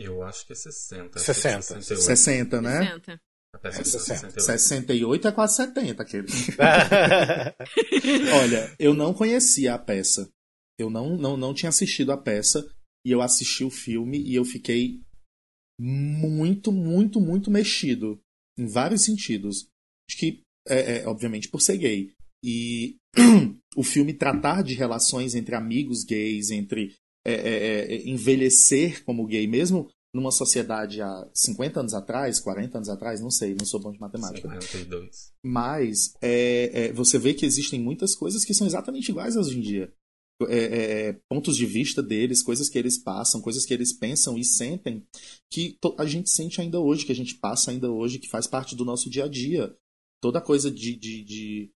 [0.00, 1.18] Eu acho que é 60.
[1.18, 1.62] 60.
[1.62, 2.02] 68.
[2.02, 2.92] 60, né?
[2.92, 3.20] Senta.
[3.54, 4.30] A peça É de 60.
[4.30, 4.42] 68.
[4.42, 6.26] 68 é quase 70, aquele.
[8.34, 10.28] Olha, eu não conhecia a peça.
[10.78, 12.68] Eu não, não, não tinha assistido a peça.
[13.06, 15.02] E eu assisti o filme e eu fiquei
[15.78, 18.20] muito, muito, muito mexido.
[18.58, 19.68] Em vários sentidos.
[20.08, 22.12] Acho que, é, é, obviamente, por ser gay.
[22.42, 22.96] E
[23.76, 26.94] o filme tratar de relações entre amigos gays, entre
[27.26, 32.88] é, é, é, envelhecer como gay, mesmo numa sociedade há 50 anos atrás, 40 anos
[32.88, 34.48] atrás, não sei, não sou bom de matemática.
[34.48, 35.32] 52.
[35.44, 39.60] Mas é, é, você vê que existem muitas coisas que são exatamente iguais hoje em
[39.60, 39.92] dia.
[40.42, 44.38] É, é, é, pontos de vista deles, coisas que eles passam, coisas que eles pensam
[44.38, 45.04] e sentem,
[45.50, 48.76] que a gente sente ainda hoje, que a gente passa ainda hoje, que faz parte
[48.76, 49.74] do nosso dia a dia.
[50.24, 50.96] Toda coisa de.
[50.96, 51.70] de, de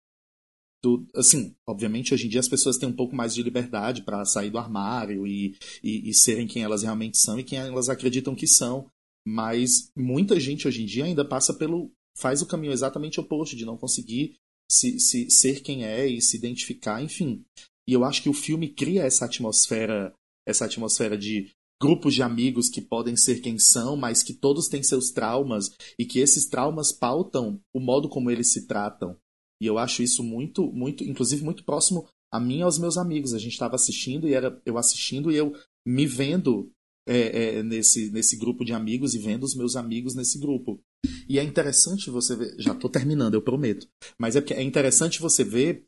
[0.82, 4.24] do- assim, obviamente hoje em dia as pessoas têm um pouco mais de liberdade para
[4.24, 8.34] sair do armário e, e, e serem quem elas realmente são e quem elas acreditam
[8.34, 8.90] que são.
[9.26, 11.92] Mas muita gente hoje em dia ainda passa pelo.
[12.16, 16.34] faz o caminho exatamente oposto, de não conseguir se, se ser quem é e se
[16.34, 17.44] identificar, enfim.
[17.86, 20.14] E eu acho que o filme cria essa atmosfera,
[20.46, 24.82] essa atmosfera de grupos de amigos que podem ser quem são, mas que todos têm
[24.82, 29.16] seus traumas e que esses traumas pautam o modo como eles se tratam.
[29.60, 33.34] E eu acho isso muito, muito, inclusive muito próximo a mim e aos meus amigos.
[33.34, 35.52] A gente estava assistindo e era eu assistindo e eu
[35.86, 36.70] me vendo
[37.08, 40.80] é, é, nesse, nesse grupo de amigos e vendo os meus amigos nesse grupo.
[41.28, 42.54] E é interessante você ver.
[42.58, 43.88] Já estou terminando, eu prometo.
[44.18, 45.84] Mas é é interessante você ver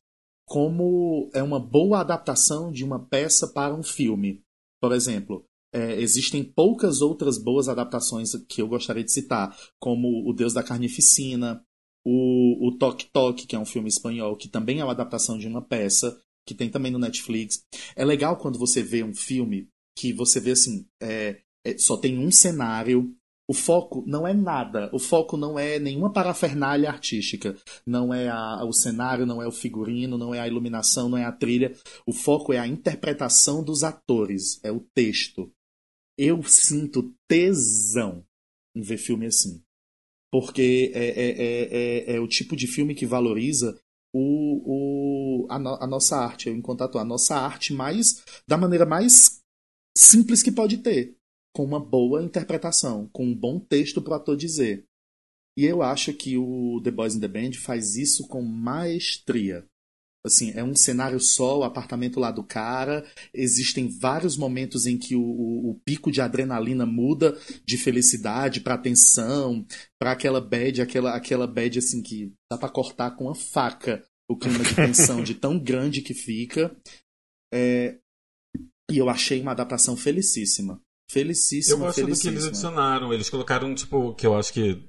[0.46, 4.42] como é uma boa adaptação de uma peça para um filme.
[4.80, 10.32] Por exemplo, é, existem poucas outras boas adaptações que eu gostaria de citar, como O
[10.32, 11.64] Deus da Carnificina,
[12.04, 15.46] o, o Toque Toque, que é um filme espanhol, que também é uma adaptação de
[15.46, 17.62] uma peça, que tem também no Netflix.
[17.94, 22.18] É legal quando você vê um filme que você vê assim, é, é, só tem
[22.18, 23.14] um cenário,
[23.48, 24.88] O foco não é nada.
[24.92, 27.56] O foco não é nenhuma parafernália artística.
[27.84, 31.24] Não é a, o cenário, não é o figurino, não é a iluminação, não é
[31.24, 31.74] a trilha.
[32.06, 35.50] O foco é a interpretação dos atores, é o texto.
[36.18, 38.24] Eu sinto tesão
[38.76, 39.62] em ver filme assim.
[40.32, 43.78] Porque é, é, é, é, é o tipo de filme que valoriza
[44.12, 48.84] o, o, a, no, a nossa arte, eu ator, a nossa arte mais da maneira
[48.84, 49.40] mais
[49.96, 51.16] simples que pode ter
[51.54, 54.84] com uma boa interpretação, com um bom texto para o ator dizer.
[55.56, 59.66] E eu acho que o The Boys in the Band faz isso com maestria.
[60.24, 63.06] Assim, é um cenário só, o apartamento lá do cara.
[63.32, 68.76] Existem vários momentos em que o, o, o pico de adrenalina muda de felicidade para
[68.76, 69.64] tensão,
[69.98, 74.36] para aquela bad, aquela, aquela bad assim que dá para cortar com uma faca o
[74.36, 76.74] clima de tensão de tão grande que fica.
[77.52, 77.98] É...
[78.90, 80.80] E eu achei uma adaptação felicíssima.
[81.10, 82.32] Felicíssimo, Eu gosto felicíssimo.
[82.32, 83.12] do que eles adicionaram.
[83.12, 84.88] Eles colocaram, tipo, que eu acho que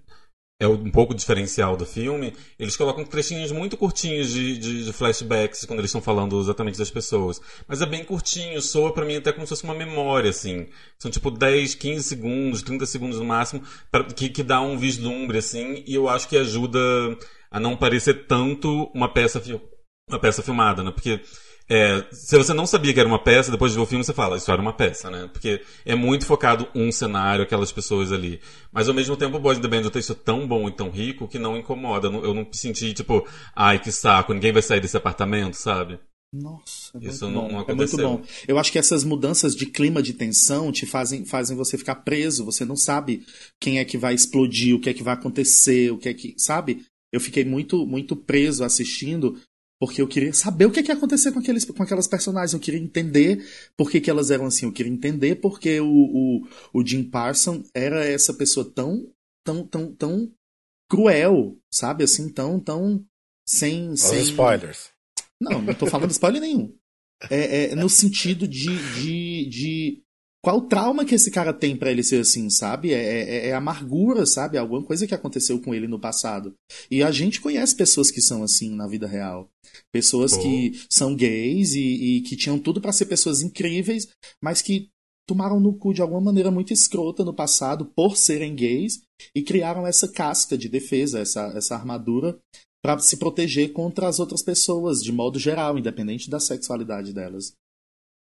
[0.62, 2.36] é um pouco diferencial do filme.
[2.60, 6.91] Eles colocam trechinhos muito curtinhos de, de, de flashbacks quando eles estão falando exatamente das
[6.91, 7.41] pessoas.
[7.67, 10.67] Mas é bem curtinho, soa pra mim até como se fosse uma memória, assim.
[11.00, 15.39] São tipo 10, 15 segundos, 30 segundos no máximo, pra, que, que dá um vislumbre,
[15.39, 16.80] assim, e eu acho que ajuda
[17.50, 19.41] a não parecer tanto uma peça,
[20.08, 20.91] uma peça filmada, né?
[20.91, 21.21] Porque
[21.73, 24.13] é, se você não sabia que era uma peça, depois de ver o filme você
[24.13, 25.29] fala, isso era uma peça, né?
[25.31, 28.41] Porque é muito focado um cenário, aquelas pessoas ali.
[28.73, 30.89] Mas ao mesmo tempo o Boys the Band é um texto tão bom e tão
[30.89, 32.07] rico que não incomoda.
[32.07, 35.97] Eu não, eu não senti, tipo, ai que saco, ninguém vai sair desse apartamento, sabe?
[36.34, 38.10] Nossa, é Isso não, não é aconteceu.
[38.10, 38.27] muito bom.
[38.45, 42.43] Eu acho que essas mudanças de clima de tensão te fazem, fazem você ficar preso.
[42.43, 43.23] Você não sabe
[43.62, 46.36] quem é que vai explodir, o que é que vai acontecer, o que é que.
[46.38, 46.84] Sabe?
[47.13, 49.38] Eu fiquei muito, muito preso assistindo
[49.81, 52.53] porque eu queria saber o que, é que ia acontecer com, aqueles, com aquelas personagens.
[52.53, 53.43] Eu queria entender
[53.75, 54.67] por que, que elas eram assim.
[54.67, 59.11] Eu queria entender porque o, o, o Jim Parson era essa pessoa tão,
[59.43, 60.31] tão, tão, tão
[60.87, 62.03] cruel, sabe?
[62.03, 63.03] Assim, tão, tão
[63.43, 63.89] sem.
[63.89, 64.21] Os sem...
[64.21, 64.91] spoilers.
[65.41, 66.77] Não, não tô falando spoiler nenhum.
[67.27, 70.03] É, é no sentido de, de, de.
[70.43, 72.91] Qual o trauma que esse cara tem para ele ser assim, sabe?
[72.91, 74.58] É, é, é, amargura, sabe?
[74.58, 76.56] Alguma coisa que aconteceu com ele no passado.
[76.89, 79.47] E a gente conhece pessoas que são assim na vida real.
[79.91, 80.39] Pessoas Oh.
[80.39, 84.08] que são gays e, e que tinham tudo para ser pessoas incríveis,
[84.43, 84.89] mas que
[85.27, 89.01] tomaram no cu de alguma maneira muito escrota no passado por serem gays
[89.36, 92.38] e criaram essa casca de defesa, essa, essa armadura
[92.84, 97.54] para se proteger contra as outras pessoas, de modo geral, independente da sexualidade delas.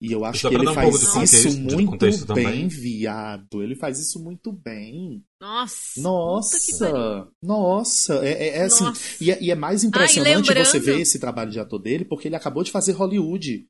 [0.02, 2.68] E eu acho que ele um faz contexto- isso muito bem, também.
[2.70, 3.62] viado.
[3.62, 5.22] Ele faz isso muito bem.
[5.42, 6.02] Nossa.
[6.02, 7.28] Nossa!
[7.44, 8.14] Nossa!
[8.26, 8.86] É, é- é assim.
[8.86, 9.24] Nossa.
[9.24, 12.28] E é, e é mais impressionante lembrando- você ver esse trabalho de ator dele, porque
[12.30, 13.66] ele acabou de fazer Hollywood.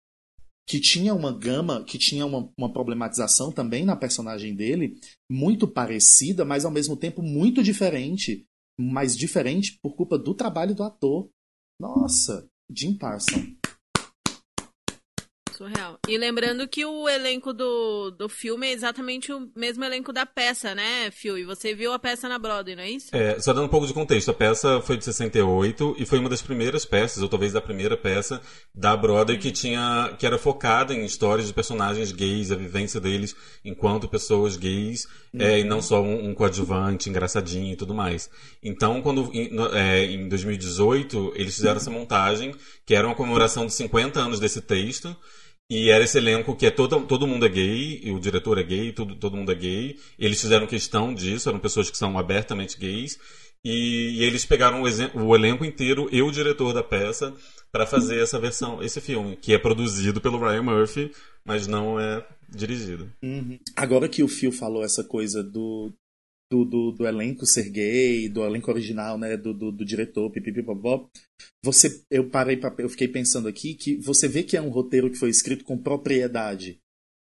[0.67, 6.45] Que tinha uma gama, que tinha uma, uma problematização também na personagem dele, muito parecida,
[6.45, 8.45] mas ao mesmo tempo muito diferente.
[8.79, 11.27] Mas diferente por culpa do trabalho do ator.
[11.81, 13.47] Nossa, Jim Parson.
[15.59, 15.99] Surreal.
[16.07, 20.73] E lembrando que o elenco do, do filme é exatamente o mesmo elenco da peça,
[20.73, 21.37] né, Phil?
[21.37, 23.07] E você viu a peça na Broadway, não é isso?
[23.11, 26.29] É, só dando um pouco de contexto, a peça foi de 68 e foi uma
[26.29, 28.41] das primeiras peças, ou talvez a primeira peça
[28.73, 33.35] da Broadway que tinha que era focada em histórias de personagens gays, a vivência deles
[33.65, 38.29] enquanto pessoas gays, é, e não só um, um coadjuvante engraçadinho e tudo mais.
[38.63, 43.65] Então, quando em, no- é, em 2018 eles fizeram essa montagem que era uma comemoração
[43.65, 45.13] de 50 anos desse texto.
[45.69, 48.91] E era esse elenco que é todo, todo mundo é gay, o diretor é gay,
[48.91, 49.99] tudo, todo mundo é gay.
[50.17, 53.19] Eles fizeram questão disso, eram pessoas que são abertamente gays.
[53.63, 57.33] E, e eles pegaram o, o elenco inteiro e o diretor da peça
[57.71, 61.11] para fazer essa versão, esse filme, que é produzido pelo Ryan Murphy,
[61.45, 63.11] mas não é dirigido.
[63.75, 65.93] Agora que o Phil falou essa coisa do,
[66.49, 71.07] do, do, do elenco ser gay, do elenco original, né, do, do, do diretor, pipipipopó,
[71.63, 75.09] você, eu parei pra, eu fiquei pensando aqui que você vê que é um roteiro
[75.09, 76.79] que foi escrito com propriedade.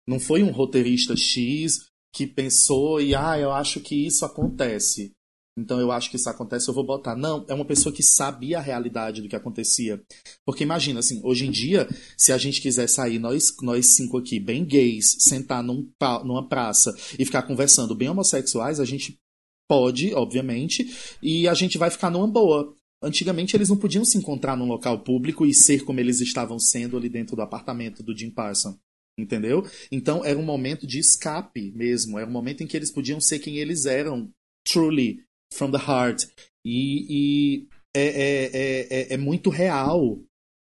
[0.07, 5.11] Não foi um roteirista X que pensou e, ah, eu acho que isso acontece.
[5.57, 7.15] Então eu acho que isso acontece, eu vou botar.
[7.15, 10.01] Não, é uma pessoa que sabia a realidade do que acontecia.
[10.45, 11.87] Porque imagina, assim, hoje em dia,
[12.17, 15.89] se a gente quiser sair, nós, nós cinco aqui, bem gays, sentar num,
[16.23, 19.19] numa praça e ficar conversando bem homossexuais, a gente
[19.67, 22.75] pode, obviamente, e a gente vai ficar numa boa.
[23.03, 26.95] Antigamente eles não podiam se encontrar num local público e ser como eles estavam sendo
[26.95, 28.77] ali dentro do apartamento do Jim Parson.
[29.17, 29.65] Entendeu?
[29.91, 32.17] Então era um momento de escape mesmo.
[32.17, 34.29] Era um momento em que eles podiam ser quem eles eram,
[34.63, 35.19] truly,
[35.53, 36.23] from the heart.
[36.65, 40.19] E, e é, é, é, é, é muito real.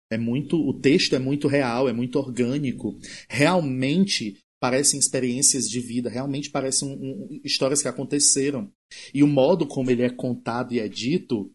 [0.09, 2.97] É muito, o texto é muito real, é muito orgânico.
[3.29, 8.71] Realmente parecem experiências de vida, realmente parecem um, um, histórias que aconteceram.
[9.13, 11.51] E o modo como ele é contado e é dito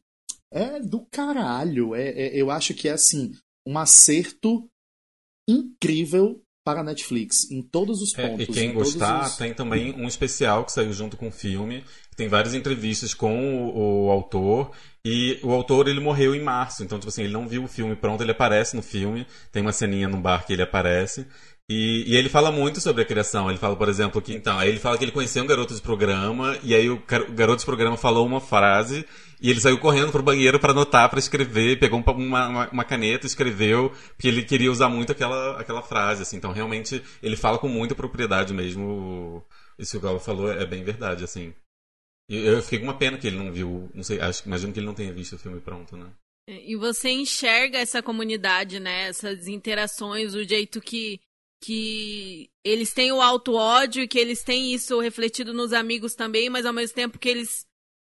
[0.53, 1.95] é do caralho.
[1.95, 3.33] É, é eu acho que é assim,
[3.67, 4.69] um acerto
[5.49, 8.41] incrível para Netflix, em todos os pontos.
[8.41, 9.37] É, e quem gostar, os...
[9.37, 11.85] tem também um especial que saiu junto com o filme.
[12.17, 14.71] Tem várias entrevistas com o, o, autor.
[15.05, 16.85] E o autor, ele morreu em março.
[16.85, 19.27] Então, tipo assim, ele não viu o filme pronto, ele aparece no filme.
[19.51, 21.27] Tem uma ceninha no bar que ele aparece.
[21.69, 23.49] E, e, ele fala muito sobre a criação.
[23.49, 25.81] Ele fala, por exemplo, que então, aí ele fala que ele conheceu um garoto de
[25.81, 29.07] programa, e aí o, o garoto de programa falou uma frase,
[29.43, 33.27] e ele saiu correndo pro banheiro para anotar, para escrever, pegou uma, uma, uma, caneta,
[33.27, 36.37] escreveu, porque ele queria usar muito aquela, aquela frase, assim.
[36.37, 39.45] Então, realmente, ele fala com muita propriedade mesmo.
[39.77, 41.53] Isso que o Galo falou é bem verdade, assim.
[42.31, 44.79] E eu fiquei com uma pena que ele não viu, não sei, acho, imagino que
[44.79, 46.07] ele não tenha visto o filme pronto, né?
[46.49, 49.09] E você enxerga essa comunidade, né?
[49.09, 51.21] Essas interações, o jeito que
[51.65, 56.51] que eles têm o auto ódio e que eles têm isso refletido nos amigos também,
[56.51, 57.65] mas ao mesmo tempo que eles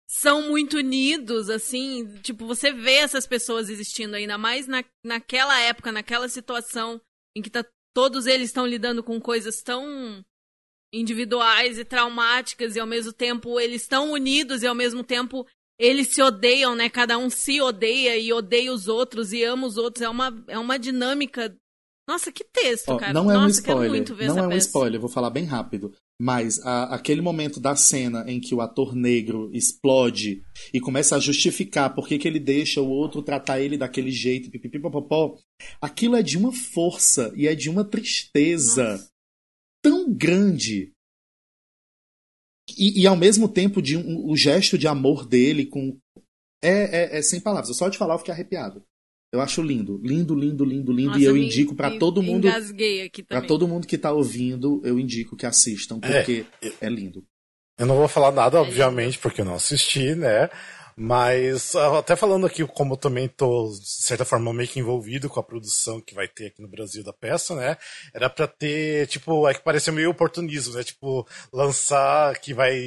[0.09, 5.91] são muito unidos, assim, tipo, você vê essas pessoas existindo ainda mais na, naquela época,
[5.91, 7.01] naquela situação
[7.37, 7.65] em que tá,
[7.95, 10.25] todos eles estão lidando com coisas tão
[10.93, 15.47] individuais e traumáticas e ao mesmo tempo eles estão unidos e ao mesmo tempo
[15.79, 16.89] eles se odeiam, né?
[16.89, 20.03] Cada um se odeia e odeia os outros e ama os outros.
[20.03, 21.57] É uma, é uma dinâmica
[22.07, 23.15] nossa, que texto, cara.
[23.15, 24.29] Não é Nossa, um spoiler.
[24.29, 24.67] não é um peça.
[24.67, 25.95] spoiler, vou falar bem rápido.
[26.21, 31.21] Mas a, aquele momento da cena em que o ator negro explode e começa a
[31.21, 35.37] justificar por que, que ele deixa o outro tratar ele daquele jeito, pipipipopopó,
[35.81, 39.11] aquilo é de uma força e é de uma tristeza Nossa.
[39.83, 40.93] tão grande.
[42.79, 45.99] E, e, ao mesmo tempo de um, o gesto de amor dele com.
[46.63, 47.69] É, é, é sem palavras.
[47.69, 48.83] Eu só de falar eu fiquei arrepiado.
[49.35, 51.09] Eu acho lindo, lindo, lindo, lindo, lindo.
[51.09, 52.47] Nossa, e eu me, indico para todo mundo.
[53.27, 57.25] Para todo mundo que tá ouvindo, eu indico que assistam, porque é, é lindo.
[57.77, 60.49] Eu não vou falar nada, obviamente, porque eu não assisti, né?
[60.97, 65.41] Mas, até falando aqui, como eu também tô, de certa forma, meio que envolvido com
[65.41, 67.77] a produção que vai ter aqui no Brasil da peça, né?
[68.13, 70.85] Era pra ter, tipo, é que pareceu meio oportunismo, né?
[70.85, 72.79] Tipo, lançar que vai,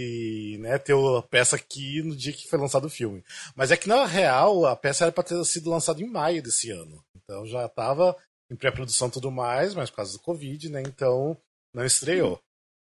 [0.60, 3.24] né, ter a peça aqui no dia que foi lançado o filme.
[3.56, 6.72] Mas é que, na real, a peça era pra ter sido lançada em maio desse
[6.72, 7.04] ano.
[7.16, 8.16] Então já tava
[8.50, 10.82] em pré-produção e tudo mais, mas por causa do Covid, né?
[10.82, 11.38] Então,
[11.74, 12.40] não estreou.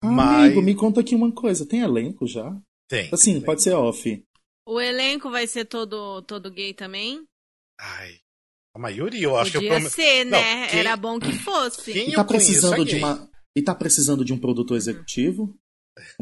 [0.00, 0.44] Ah, mas...
[0.44, 1.66] Amigo, me conta aqui uma coisa.
[1.66, 2.56] Tem elenco já?
[2.88, 3.10] Tem.
[3.12, 4.24] Assim, tem pode ser off.
[4.68, 7.24] O elenco vai ser todo, todo gay também?
[7.80, 8.16] Ai.
[8.76, 10.60] A maioria, eu acho Podia que eu ser, né?
[10.60, 10.80] Não, quem...
[10.80, 11.90] Era bom que fosse.
[11.90, 13.30] Quem e tá precisando de uma.
[13.56, 15.58] E tá precisando de um produtor executivo?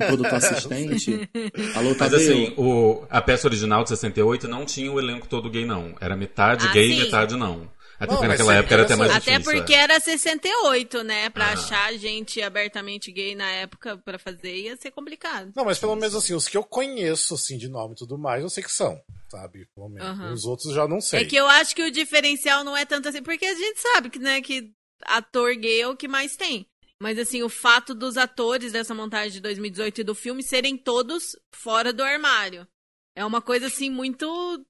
[0.00, 1.28] Um produtor assistente?
[1.74, 5.66] Alô, Mas assim, o, a peça original de 68 não tinha o elenco todo gay,
[5.66, 5.96] não.
[6.00, 7.68] Era metade ah, gay e metade não.
[7.98, 9.52] Até porque naquela época era até mais Até difícil.
[9.52, 9.78] porque é.
[9.78, 11.30] era 68, né?
[11.30, 11.52] Pra ah.
[11.52, 15.52] achar gente abertamente gay na época pra fazer ia ser complicado.
[15.54, 18.42] Não, mas pelo menos assim, os que eu conheço, assim, de nome e tudo mais,
[18.42, 19.66] eu sei que são, sabe?
[19.74, 20.18] Pelo menos.
[20.18, 20.32] Uhum.
[20.32, 21.20] Os outros já não sei.
[21.20, 24.10] É que eu acho que o diferencial não é tanto assim, porque a gente sabe
[24.10, 24.72] que, né, que
[25.04, 26.66] ator gay é o que mais tem.
[27.00, 31.36] Mas assim, o fato dos atores dessa montagem de 2018 e do filme serem todos
[31.54, 32.66] fora do armário.
[33.14, 34.64] É uma coisa assim muito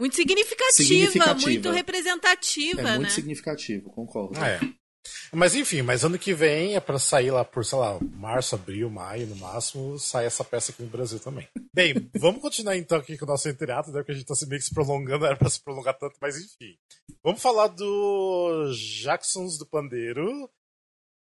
[0.00, 1.50] muito significativa, significativa.
[1.50, 2.96] muito representativa, é né?
[2.96, 4.36] Muito significativo, concordo.
[4.38, 4.58] É.
[5.32, 8.90] Mas enfim, mas ano que vem é para sair lá por, sei lá, março, abril,
[8.90, 11.46] maio, no máximo, sai essa peça aqui no Brasil também.
[11.72, 14.00] Bem, vamos continuar então aqui com o nosso entreato, né?
[14.00, 16.76] Porque a gente tá meio que se prolongando, era pra se prolongar tanto, mas enfim.
[17.22, 20.50] Vamos falar do Jacksons do Pandeiro,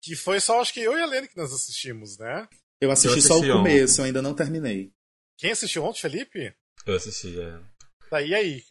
[0.01, 2.47] que foi só, acho que eu e a Lene que nós assistimos, né?
[2.79, 4.01] Eu assisti, eu assisti só o começo, ontem.
[4.01, 4.91] eu ainda não terminei.
[5.37, 6.53] Quem assistiu ontem, Felipe?
[6.85, 7.59] Eu assisti, é.
[8.09, 8.63] Tá, e aí?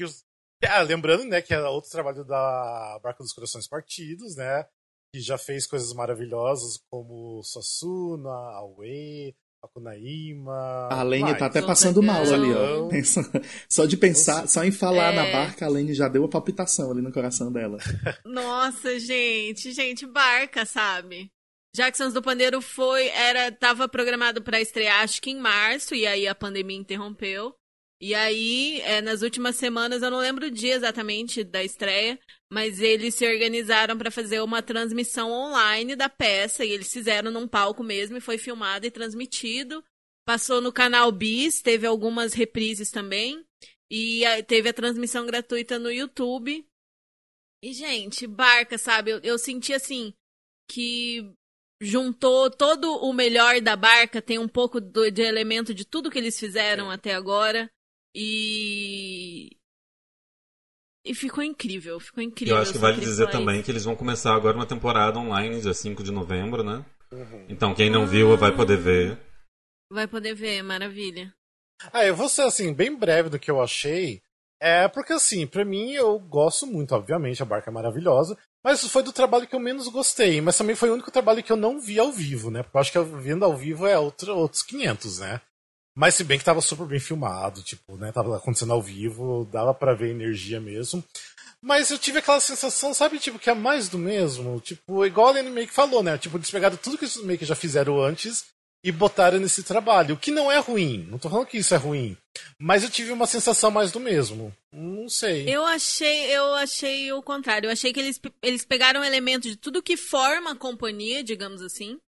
[0.67, 4.67] Ah, lembrando, né, que é outro trabalho da Barca dos Corações Partidos, né?
[5.15, 10.89] Que já fez coisas maravilhosas como Sasuna, Aue, Akunaíma.
[10.91, 12.89] A Lene tá até passando mal ali, ó.
[13.69, 15.17] Só de pensar, só em falar é...
[15.17, 17.79] na barca, a Lene já deu uma palpitação ali no coração dela.
[18.27, 21.31] Nossa, gente, gente, barca, sabe?
[21.75, 26.27] Jacksons do Pandeiro foi, era, tava programado para estrear acho que em março, e aí
[26.27, 27.55] a pandemia interrompeu.
[28.01, 32.19] E aí, é, nas últimas semanas, eu não lembro o dia exatamente da estreia,
[32.51, 37.49] mas eles se organizaram para fazer uma transmissão online da peça e eles fizeram num
[37.49, 39.85] palco mesmo e foi filmado e transmitido.
[40.25, 43.45] Passou no canal Bis, teve algumas reprises também
[43.91, 46.65] e teve a transmissão gratuita no YouTube.
[47.65, 49.11] E gente, Barca, sabe?
[49.11, 50.15] Eu, eu senti assim
[50.71, 51.33] que
[51.81, 56.19] juntou todo o melhor da Barca, tem um pouco do, de elemento de tudo que
[56.19, 57.69] eles fizeram até agora.
[58.15, 59.57] E
[61.05, 62.57] E ficou incrível, ficou incrível.
[62.57, 65.73] Eu acho que vale dizer também que eles vão começar agora uma temporada online, dia
[65.73, 66.85] 5 de novembro, né?
[67.11, 67.47] Uhum.
[67.49, 69.19] Então quem não ah, viu vai poder ver.
[69.91, 71.33] Vai poder ver, maravilha.
[71.93, 74.21] Ah, eu vou ser assim, bem breve do que eu achei.
[74.61, 79.03] É porque assim, para mim eu gosto muito, obviamente, a barca é maravilhosa, mas foi
[79.03, 81.81] do trabalho que eu menos gostei, mas também foi o único trabalho que eu não
[81.81, 82.63] vi ao vivo, né?
[82.63, 85.41] Porque eu acho que vendo ao vivo é outro, outros 500, né?
[85.99, 88.13] Mas se bem que tava super bem filmado, tipo, né?
[88.13, 91.03] Tava acontecendo ao vivo, dava para ver energia mesmo.
[91.61, 94.61] Mas eu tive aquela sensação, sabe, tipo, que é mais do mesmo.
[94.61, 96.17] Tipo, igual a Lenny Make falou, né?
[96.17, 98.45] Tipo, eles pegaram tudo que os Make já fizeram antes
[98.85, 100.15] e botaram nesse trabalho.
[100.15, 101.05] O que não é ruim.
[101.11, 102.17] Não tô falando que isso é ruim.
[102.61, 104.55] Mas eu tive uma sensação mais do mesmo.
[104.73, 105.53] Não sei.
[105.53, 107.67] Eu achei, eu achei o contrário.
[107.67, 111.99] Eu achei que eles, eles pegaram elementos de tudo que forma a companhia, digamos assim.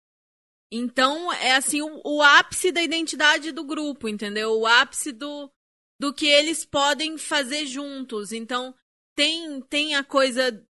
[0.73, 4.53] Então, é assim, o, o ápice da identidade do grupo, entendeu?
[4.59, 5.51] O ápice do,
[5.99, 8.33] do que eles podem fazer juntos.
[8.33, 8.75] Então,
[9.17, 10.65] tem, tem a coisa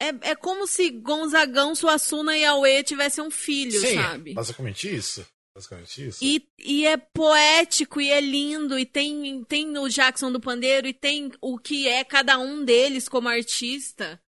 [0.00, 4.34] é, é como se Gonzagão, Suassuna e Aue tivessem um filho, Sim, sabe?
[4.34, 5.26] Basicamente isso.
[5.54, 6.18] Basicamente isso.
[6.22, 10.92] E, e é poético e é lindo, e tem, tem o Jackson do Pandeiro, e
[10.92, 14.20] tem o que é cada um deles como artista.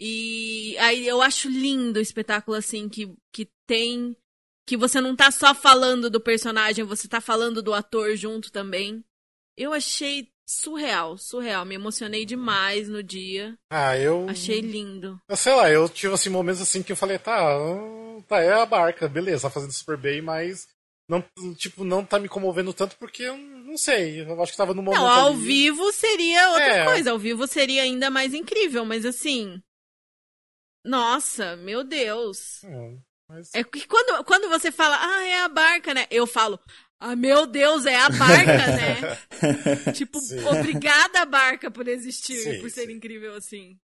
[0.00, 4.16] E aí eu acho lindo o espetáculo assim, que, que tem.
[4.66, 9.04] Que você não tá só falando do personagem, você tá falando do ator junto também.
[9.56, 11.64] Eu achei surreal, surreal.
[11.64, 13.58] Me emocionei demais no dia.
[13.70, 14.28] Ah, eu.
[14.28, 15.20] Achei lindo.
[15.28, 17.34] Eu sei lá, eu tive assim momentos assim que eu falei, tá,
[18.28, 20.68] tá, é a barca, beleza, tá fazendo super bem, mas
[21.08, 21.22] não,
[21.54, 24.22] tipo, não tá me comovendo tanto porque eu não sei.
[24.22, 25.00] Eu acho que tava no momento.
[25.00, 25.42] Não, ao ali.
[25.42, 26.84] vivo seria outra é.
[26.84, 27.10] coisa.
[27.10, 29.62] Ao vivo seria ainda mais incrível, mas assim.
[30.84, 32.64] Nossa, meu Deus.
[32.64, 32.96] É,
[33.32, 33.50] mas...
[33.54, 36.06] é que quando, quando você fala, ah, é a barca, né?
[36.10, 36.60] Eu falo,
[37.00, 39.92] ah, meu Deus, é a barca, né?
[39.92, 40.38] tipo, sim.
[40.46, 42.92] obrigada barca por existir, sim, por ser sim.
[42.92, 43.78] incrível assim.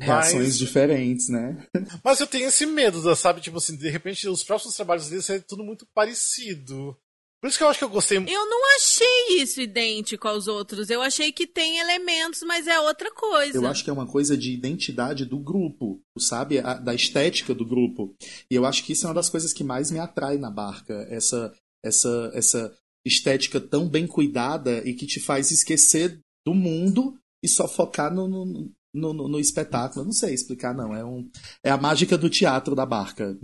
[0.00, 0.58] Reações mas...
[0.58, 1.66] diferentes, né?
[2.02, 3.40] Mas eu tenho esse medo, sabe?
[3.40, 6.96] Tipo assim, de repente os próximos trabalhos deles é tudo muito parecido.
[7.40, 8.18] Por isso que eu acho que eu gostei.
[8.18, 10.90] Eu não achei isso idêntico aos outros.
[10.90, 13.56] Eu achei que tem elementos, mas é outra coisa.
[13.56, 16.58] Eu acho que é uma coisa de identidade do grupo, sabe?
[16.58, 18.14] A, da estética do grupo.
[18.50, 21.06] E eu acho que isso é uma das coisas que mais me atrai na barca.
[21.08, 27.48] Essa essa, essa estética tão bem cuidada e que te faz esquecer do mundo e
[27.48, 30.04] só focar no, no, no, no, espetáculo.
[30.04, 30.94] não sei explicar, não.
[30.94, 31.30] É, um,
[31.62, 33.38] é a mágica do teatro da barca.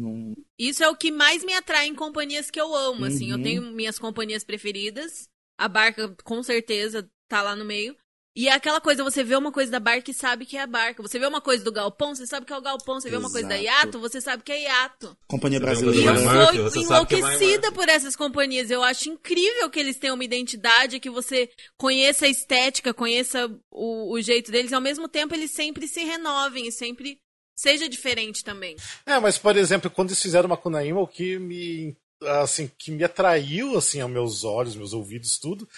[0.59, 3.01] Isso é o que mais me atrai em companhias que eu amo.
[3.01, 3.07] Uhum.
[3.07, 3.43] Assim, eu uhum.
[3.43, 5.29] tenho minhas companhias preferidas.
[5.59, 7.97] A barca, com certeza, tá lá no meio.
[8.37, 10.67] E é aquela coisa, você vê uma coisa da barca e sabe que é a
[10.67, 11.03] barca.
[11.03, 13.01] Você vê uma coisa do galpão, você sabe que é o galpão.
[13.01, 15.17] Você vê uma coisa da Iato, você sabe que é Iato.
[15.27, 16.21] Companhia Brasileira.
[16.53, 18.71] E eu sou enlouquecida por essas companhias.
[18.71, 24.13] Eu acho incrível que eles tenham uma identidade, que você conheça a estética, conheça o,
[24.13, 24.75] o jeito deles.
[24.75, 27.19] Ao mesmo tempo, eles sempre se renovem e sempre
[27.57, 28.77] seja diferente também.
[29.07, 33.05] É, mas por exemplo, quando eles fizeram uma Kunaíma, o que me assim que me
[33.05, 35.69] atraiu assim aos meus olhos, meus ouvidos, tudo,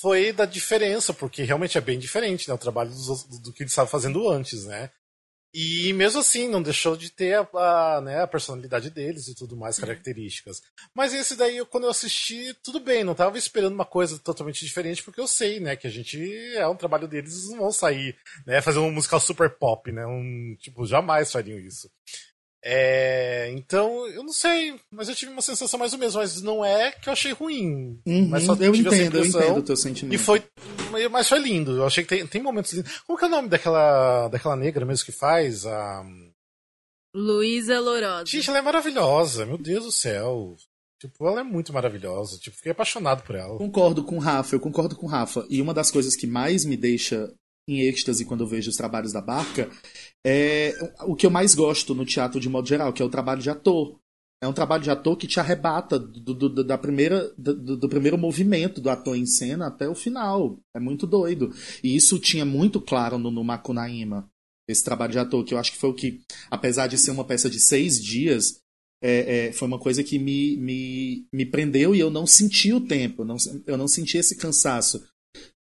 [0.00, 2.54] foi da diferença, porque realmente é bem diferente, né?
[2.54, 4.90] O trabalho do, do que ele estava fazendo antes, né?
[5.54, 7.48] E mesmo assim, não deixou de ter a,
[7.96, 9.86] a, né, a personalidade deles e tudo mais, uhum.
[9.86, 10.60] características.
[10.94, 15.02] Mas esse daí, quando eu assisti, tudo bem, não estava esperando uma coisa totalmente diferente,
[15.02, 16.18] porque eu sei, né, que a gente
[16.54, 18.14] é um trabalho deles, eles não vão sair,
[18.46, 21.90] né, fazer um musical super pop, né, um, tipo, jamais fariam isso.
[22.70, 26.62] É, então, eu não sei, mas eu tive uma sensação mais ou menos, mas não
[26.62, 27.98] é que eu achei ruim.
[28.04, 30.14] Uhum, mas só eu entendo, eu entendo o teu sentimento.
[30.14, 30.44] E foi,
[31.10, 31.78] mas foi lindo.
[31.78, 33.00] Eu achei que tem, tem momentos lindos.
[33.06, 35.64] Como que é o nome daquela, daquela negra mesmo que faz?
[35.64, 36.04] A...
[37.14, 38.26] Luísa Lourosa.
[38.26, 40.54] Gente, ela é maravilhosa, meu Deus do céu.
[41.00, 42.36] Tipo, ela é muito maravilhosa.
[42.36, 43.56] Tipo, fiquei apaixonado por ela.
[43.56, 45.46] Concordo com o Rafa, eu concordo com o Rafa.
[45.48, 47.32] E uma das coisas que mais me deixa
[47.68, 49.70] em êxtase quando eu vejo os trabalhos da Barca
[50.26, 53.40] é o que eu mais gosto no teatro de modo geral, que é o trabalho
[53.40, 53.98] de ator.
[54.40, 58.16] É um trabalho de ator que te arrebata do, do, da primeira, do, do, primeiro
[58.16, 60.58] movimento do ator em cena até o final.
[60.74, 61.52] É muito doido.
[61.82, 64.30] E isso tinha muito claro no, no Macunaíma,
[64.68, 67.24] esse trabalho de ator, que eu acho que foi o que, apesar de ser uma
[67.24, 68.60] peça de seis dias,
[69.02, 72.80] é, é, foi uma coisa que me, me, me prendeu e eu não senti o
[72.80, 75.04] tempo, não, eu não senti esse cansaço.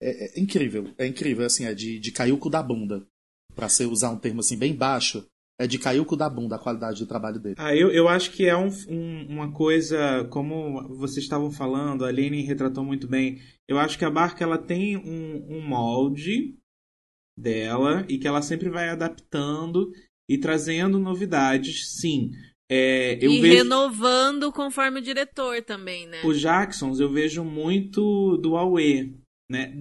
[0.00, 3.06] É, é, incrível, é incrível, assim, é de, de cair o cu da bunda.
[3.54, 5.24] Pra você usar um termo assim bem baixo,
[5.58, 7.54] é de cair o cu da bunda a qualidade do trabalho dele.
[7.58, 12.08] Ah, eu, eu acho que é um, um, uma coisa, como vocês estavam falando, a
[12.08, 13.40] Aline retratou muito bem.
[13.68, 16.56] Eu acho que a barca ela tem um, um molde
[17.38, 19.92] dela e que ela sempre vai adaptando
[20.28, 22.30] e trazendo novidades, sim.
[22.68, 23.54] É, e vejo...
[23.54, 26.22] renovando conforme o diretor também, né?
[26.24, 29.14] Os Jacksons eu vejo muito do Aue,
[29.50, 29.72] né?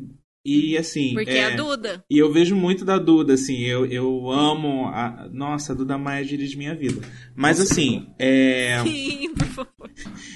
[0.46, 1.14] E assim.
[1.14, 2.04] Porque é a Duda.
[2.10, 3.60] E eu vejo muito da Duda, assim.
[3.60, 4.88] Eu, eu amo.
[4.88, 7.02] A, nossa, a Duda Maia dirige minha vida.
[7.34, 8.08] Mas assim.
[8.20, 9.92] É, Sim, por favor.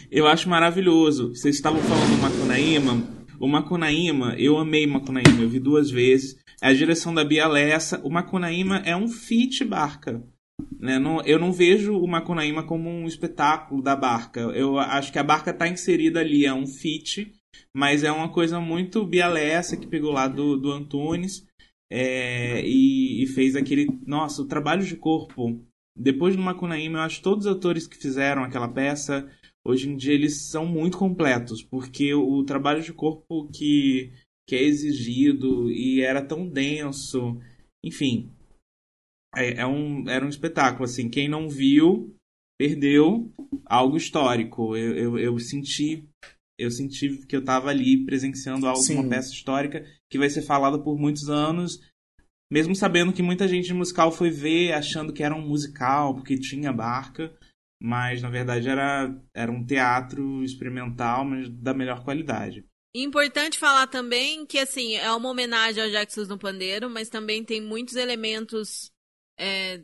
[0.10, 1.36] eu acho maravilhoso.
[1.36, 3.18] Vocês estavam falando do Macunaíma.
[3.40, 5.42] O Macunaíma, eu amei Macunaíma.
[5.42, 6.38] Eu vi duas vezes.
[6.62, 8.00] A direção da Bia Lessa.
[8.02, 10.24] O Macunaíma é um fit barca.
[10.80, 10.98] Né?
[10.98, 14.40] Não, eu não vejo o Macunaíma como um espetáculo da barca.
[14.40, 17.32] Eu acho que a barca está inserida ali, é um fit,
[17.76, 21.48] mas é uma coisa muito bialessa que pegou lá do, do Antunes
[21.92, 23.88] é, e, e, fez aquele.
[24.06, 25.62] Nossa, o trabalho de corpo.
[25.96, 29.28] Depois do Macunaíma, eu acho que todos os atores que fizeram aquela peça,
[29.66, 34.12] hoje em dia, eles são muito completos, porque o, trabalho de corpo que,
[34.48, 37.40] que é exigido e era tão denso.
[37.84, 38.32] Enfim,
[39.36, 41.10] é, é, um, era um espetáculo, assim.
[41.10, 42.16] Quem não viu,
[42.60, 43.32] perdeu
[43.66, 44.76] algo histórico.
[44.76, 46.08] Eu, eu, eu senti
[46.58, 50.80] eu senti que eu estava ali presenciando algo, uma peça histórica que vai ser falada
[50.80, 51.80] por muitos anos,
[52.52, 56.40] mesmo sabendo que muita gente de musical foi ver achando que era um musical, porque
[56.40, 57.36] tinha barca,
[57.82, 62.66] mas na verdade era, era um teatro experimental, mas da melhor qualidade.
[62.96, 67.62] Importante falar também que assim é uma homenagem ao Jackson no Pandeiro, mas também tem
[67.62, 68.92] muitos elementos
[69.38, 69.84] é,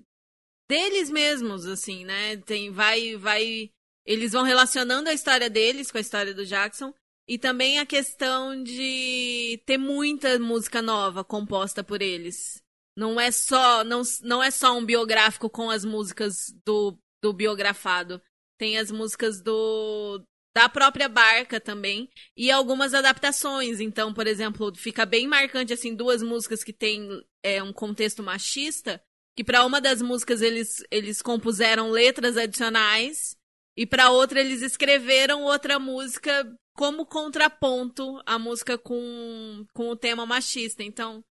[0.68, 2.38] deles mesmos, assim, né?
[2.38, 3.70] Tem, vai, vai,
[4.06, 6.94] eles vão relacionando a história deles com a história do Jackson
[7.28, 12.62] e também a questão de ter muita música nova composta por eles.
[12.96, 18.22] Não é só, não, não é só um biográfico com as músicas do, do biografado.
[18.58, 20.24] Tem as músicas do
[20.56, 23.80] da própria barca também e algumas adaptações.
[23.80, 27.10] Então, por exemplo, fica bem marcante assim duas músicas que têm
[27.42, 29.02] é, um contexto machista
[29.36, 33.36] que para uma das músicas eles, eles compuseram letras adicionais
[33.76, 36.46] e para outra eles escreveram outra música
[36.76, 40.84] como contraponto à música com, com o tema machista.
[40.84, 41.24] Então,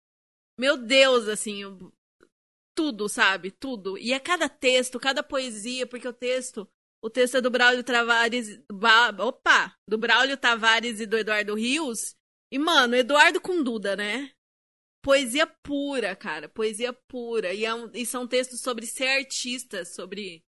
[0.58, 1.62] meu Deus, assim,
[2.74, 3.50] tudo, sabe?
[3.50, 3.98] Tudo.
[3.98, 6.68] E é cada texto, cada poesia, porque o texto,
[7.02, 8.60] o texto é do Braulio Tavares,
[9.18, 12.14] opa, do Braulio Tavares e do Eduardo Rios.
[12.50, 14.32] E mano, Eduardo com Duda, né?
[15.02, 16.48] poesia pura, cara.
[16.48, 17.52] Poesia pura.
[17.52, 20.42] E, é um, e são textos sobre ser artista, sobre,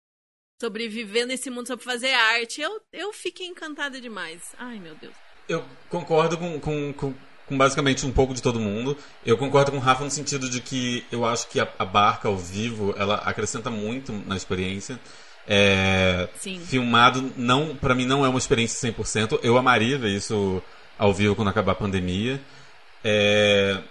[0.61, 2.61] sobre viver nesse mundo, sobre fazer arte.
[2.61, 4.39] Eu, eu fiquei encantada demais.
[4.59, 5.13] Ai, meu Deus.
[5.49, 7.13] Eu concordo com, com, com,
[7.47, 8.95] com basicamente um pouco de todo mundo.
[9.25, 12.27] Eu concordo com o Rafa no sentido de que eu acho que a, a barca
[12.27, 14.99] ao vivo, ela acrescenta muito na experiência.
[15.47, 16.29] É,
[16.67, 19.39] filmado não para mim não é uma experiência 100%.
[19.41, 20.61] Eu amaria ver isso
[20.95, 22.39] ao vivo quando acabar a pandemia.
[23.03, 23.81] É,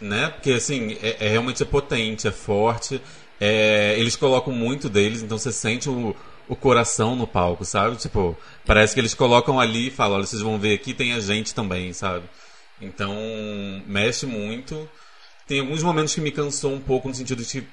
[0.00, 0.30] né?
[0.30, 2.98] Porque assim, é, é realmente é potente, é forte.
[3.40, 6.14] É, eles colocam muito deles, então você sente o,
[6.48, 7.96] o coração no palco, sabe?
[7.96, 8.36] Tipo,
[8.66, 11.54] parece que eles colocam ali e falam, olha, vocês vão ver aqui tem a gente
[11.54, 12.24] também, sabe?
[12.80, 13.14] Então,
[13.86, 14.88] mexe muito.
[15.46, 17.66] Tem alguns momentos que me cansou um pouco, no sentido de que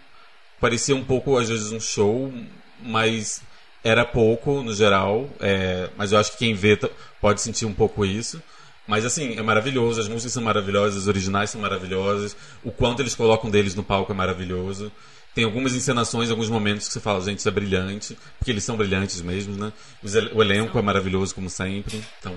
[0.59, 2.33] parecia um pouco, às vezes, um show,
[2.81, 3.41] mas
[3.83, 5.29] era pouco no geral.
[5.39, 6.77] É, mas eu acho que quem vê
[7.21, 8.41] pode sentir um pouco isso.
[8.87, 13.15] Mas assim, é maravilhoso, as músicas são maravilhosas, as originais são maravilhosas, o quanto eles
[13.15, 14.91] colocam deles no palco é maravilhoso.
[15.35, 18.77] Tem algumas encenações, alguns momentos que você fala, gente, isso é brilhante, porque eles são
[18.77, 19.73] brilhantes mesmo, né?
[20.33, 22.01] O elenco é maravilhoso, como sempre.
[22.19, 22.33] Então,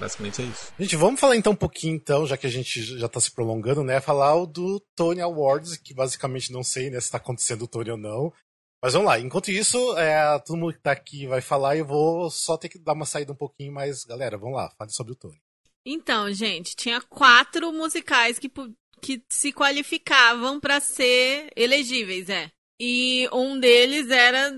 [0.00, 0.72] basicamente é isso.
[0.80, 3.84] Gente, vamos falar então um pouquinho, então, já que a gente já está se prolongando,
[3.84, 4.00] né?
[4.00, 7.90] Falar o do Tony Awards, que basicamente não sei né, se está acontecendo o Tony
[7.90, 8.32] ou não.
[8.82, 11.84] Mas vamos lá, enquanto isso, é, todo mundo que está aqui vai falar e eu
[11.84, 15.12] vou só ter que dar uma saída um pouquinho, mas galera, vamos lá, fale sobre
[15.12, 15.38] o Tony.
[15.84, 18.50] Então, gente, tinha quatro musicais que,
[18.98, 22.50] que se qualificavam para ser elegíveis, é.
[22.80, 24.52] E um deles era.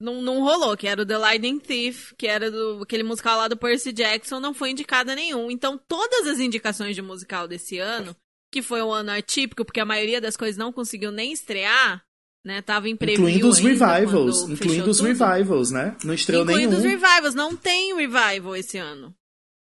[0.00, 3.48] Não, não rolou, que era o The Lightning Thief, que era do, aquele musical lá
[3.48, 5.50] do Percy Jackson, não foi indicada nenhum.
[5.50, 8.14] Então, todas as indicações de musical desse ano,
[8.52, 12.04] que foi um ano atípico, porque a maioria das coisas não conseguiu nem estrear,
[12.44, 12.60] né?
[12.60, 15.06] Tava em preview Incluindo os revivals, incluindo os tudo.
[15.06, 15.96] revivals, né?
[16.04, 16.78] Não estreou incluindo nenhum.
[16.80, 19.14] Incluindo os revivals, não tem revival esse ano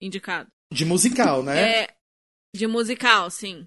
[0.01, 0.49] indicado.
[0.73, 1.83] De musical, né?
[1.83, 1.95] É,
[2.53, 3.65] de musical, sim.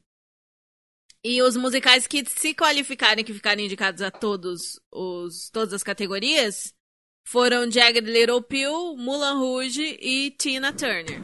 [1.24, 6.72] E os musicais que se qualificarem, que ficarem indicados a todos os todas as categorias,
[7.26, 11.20] foram Jagged Little Pill, Mulan Rouge e Tina Turner.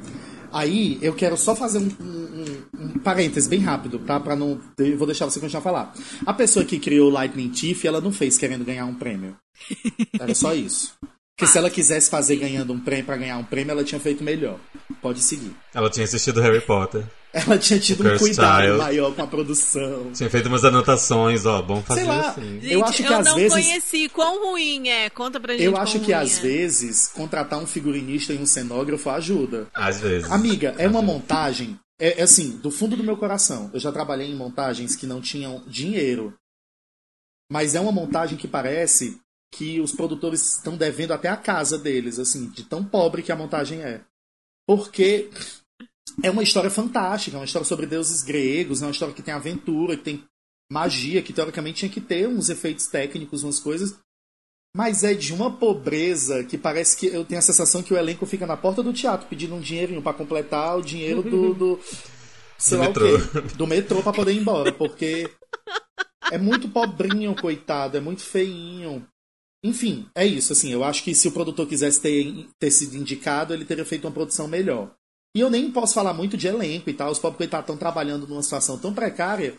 [0.52, 4.20] Aí eu quero só fazer um, um, um parênteses bem rápido, tá?
[4.20, 4.60] Pra não.
[4.78, 5.94] Eu vou deixar você continuar a falar.
[6.24, 9.36] A pessoa que criou Lightning Thief, ela não fez querendo ganhar um prêmio.
[10.20, 10.96] Era só isso.
[11.36, 14.22] Porque se ela quisesse fazer ganhando um prêmio para ganhar um prêmio, ela tinha feito
[14.22, 14.60] melhor.
[15.02, 15.56] Pode seguir.
[15.72, 17.04] Ela tinha assistido Harry Potter.
[17.34, 20.12] Ela tinha tido um cuidado maior com a produção.
[20.12, 22.60] Tinha feito umas anotações, ó, bom fazer Sei lá, assim.
[22.60, 23.52] Gente, eu acho que eu às não vezes.
[23.52, 24.08] conheci.
[24.08, 25.10] Quão ruim é?
[25.10, 25.64] Conta pra gente.
[25.64, 26.42] Eu acho que às é.
[26.42, 29.66] vezes contratar um figurinista e um cenógrafo ajuda.
[29.74, 30.30] Às vezes.
[30.30, 31.14] Amiga, é às uma vezes.
[31.14, 33.68] montagem é, é assim, do fundo do meu coração.
[33.74, 36.34] Eu já trabalhei em montagens que não tinham dinheiro.
[37.50, 39.20] Mas é uma montagem que parece
[39.52, 43.36] que os produtores estão devendo até a casa deles, assim, de tão pobre que a
[43.36, 44.00] montagem é.
[44.66, 45.30] Porque
[46.22, 49.34] é uma história fantástica, é uma história sobre deuses gregos, é uma história que tem
[49.34, 50.24] aventura, que tem
[50.70, 53.96] magia, que teoricamente tinha que ter uns efeitos técnicos, umas coisas.
[54.76, 58.26] Mas é de uma pobreza que parece que eu tenho a sensação que o elenco
[58.26, 61.80] fica na porta do teatro pedindo um dinheirinho para completar o dinheiro do, do
[62.58, 63.14] sei Do lá metrô.
[63.14, 65.30] o quê, do metrô para poder ir embora, porque
[66.30, 69.06] é muito pobrinho, coitado, é muito feinho.
[69.64, 73.54] Enfim, é isso, assim, eu acho que se o produtor quisesse ter, ter sido indicado,
[73.54, 74.92] ele teria feito uma produção melhor.
[75.34, 78.26] E eu nem posso falar muito de elenco e tal, os pobres coitados estão trabalhando
[78.26, 79.56] numa situação tão precária,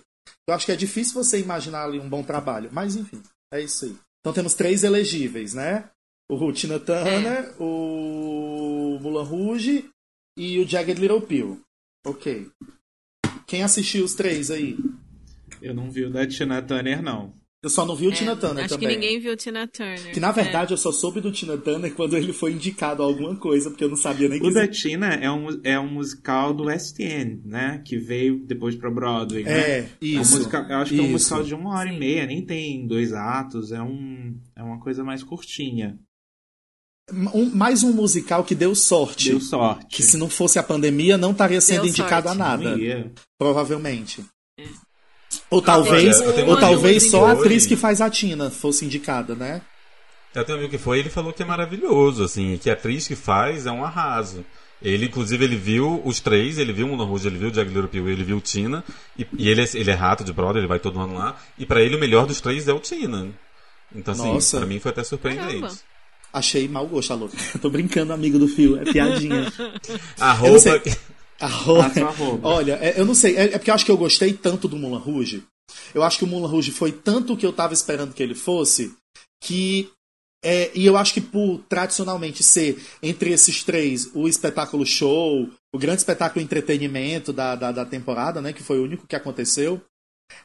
[0.47, 2.69] eu acho que é difícil você imaginar ali um bom trabalho.
[2.71, 3.21] Mas enfim,
[3.51, 3.95] é isso aí.
[4.19, 5.89] Então temos três elegíveis, né?
[6.29, 9.89] O Tina Turner, o Mulan Rouge
[10.37, 11.61] e o Jagged Little Pill.
[12.05, 12.49] Ok.
[13.45, 14.77] Quem assistiu os três aí?
[15.61, 17.33] Eu não vi o da Tina Turner, não.
[17.65, 18.89] Eu só não vi o Tina É, Turner acho também.
[18.89, 20.13] que ninguém viu Tina Turner.
[20.13, 23.35] Que na verdade eu só soube do Tina Turner quando ele foi indicado a alguma
[23.35, 24.67] coisa, porque eu não sabia nem que O da.
[24.67, 27.81] Tina é um, é um musical do West End, né?
[27.83, 29.51] Que veio depois pra Broadway, né?
[29.51, 30.35] É, É um isso.
[30.37, 31.11] musical- eu acho que é um isso.
[31.13, 31.95] musical de uma hora Sim.
[31.95, 35.97] e meia, nem tem dois atos, é, um, é uma coisa mais curtinha.
[37.33, 39.29] Um- mais um musical que deu sorte.
[39.29, 39.87] Deu sorte.
[39.87, 42.41] Que se não fosse a pandemia, não estaria sendo Deu indicado sorte.
[42.41, 42.71] a nada.
[42.71, 43.11] Não ia.
[43.39, 44.23] Provavelmente.
[44.59, 44.65] É.
[45.49, 49.61] Ou talvez, ou talvez só a atriz que faz a Tina fosse indicada, né?
[50.33, 52.73] Eu tenho um amigo que foi e ele falou que é maravilhoso, assim, que a
[52.73, 54.43] atriz que faz é um arraso.
[54.81, 57.73] Ele, inclusive, ele viu os três, ele viu o Mulan Rouge, ele viu o Jagged
[57.73, 58.83] Little ele viu o Tina,
[59.17, 61.65] e, e ele, é, ele é rato de brother, ele vai todo ano lá, e
[61.65, 63.29] pra ele o melhor dos três é o Tina.
[63.95, 64.57] Então, assim, Nossa.
[64.57, 65.61] pra mim foi até surpreendente.
[65.61, 65.73] Caramba.
[66.33, 67.37] Achei mau gosto, a louca.
[67.61, 69.51] Tô brincando, amigo do fio, é piadinha.
[70.19, 70.33] A
[71.39, 71.83] Arroba.
[72.47, 74.77] Olha, é- eu não sei, é, é porque eu acho que eu gostei tanto do
[74.77, 75.43] Mulan Rouge.
[75.93, 78.35] Eu acho que o Mulan Rouge foi tanto o que eu tava esperando que ele
[78.35, 78.93] fosse,
[79.43, 79.89] que.
[80.43, 85.77] é, e eu acho que por tradicionalmente ser entre esses três o espetáculo show, o
[85.77, 88.53] grande espetáculo entretenimento da, da, da temporada, né?
[88.53, 89.81] Que foi o único que aconteceu.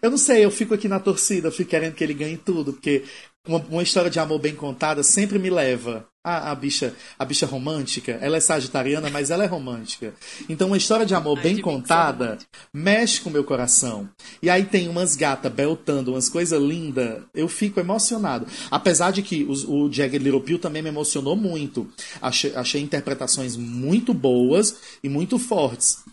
[0.02, 2.72] Eu não sei, eu fico aqui na torcida, eu fico querendo que ele ganhe tudo,
[2.72, 3.02] porque
[3.46, 6.06] uma, uma história de amor bem contada sempre me leva.
[6.22, 10.12] A, a bicha a bicha romântica, ela é sagitariana, mas ela é romântica.
[10.50, 12.36] Então, uma história de amor Ai, bem contada
[12.74, 14.06] mexe com o meu coração.
[14.42, 18.46] E aí tem umas gatas beltando, umas coisas lindas, eu fico emocionado.
[18.70, 21.88] Apesar de que os- o Jagged Little Pill também me emocionou muito.
[22.20, 26.04] Achei, achei interpretações muito boas e muito fortes.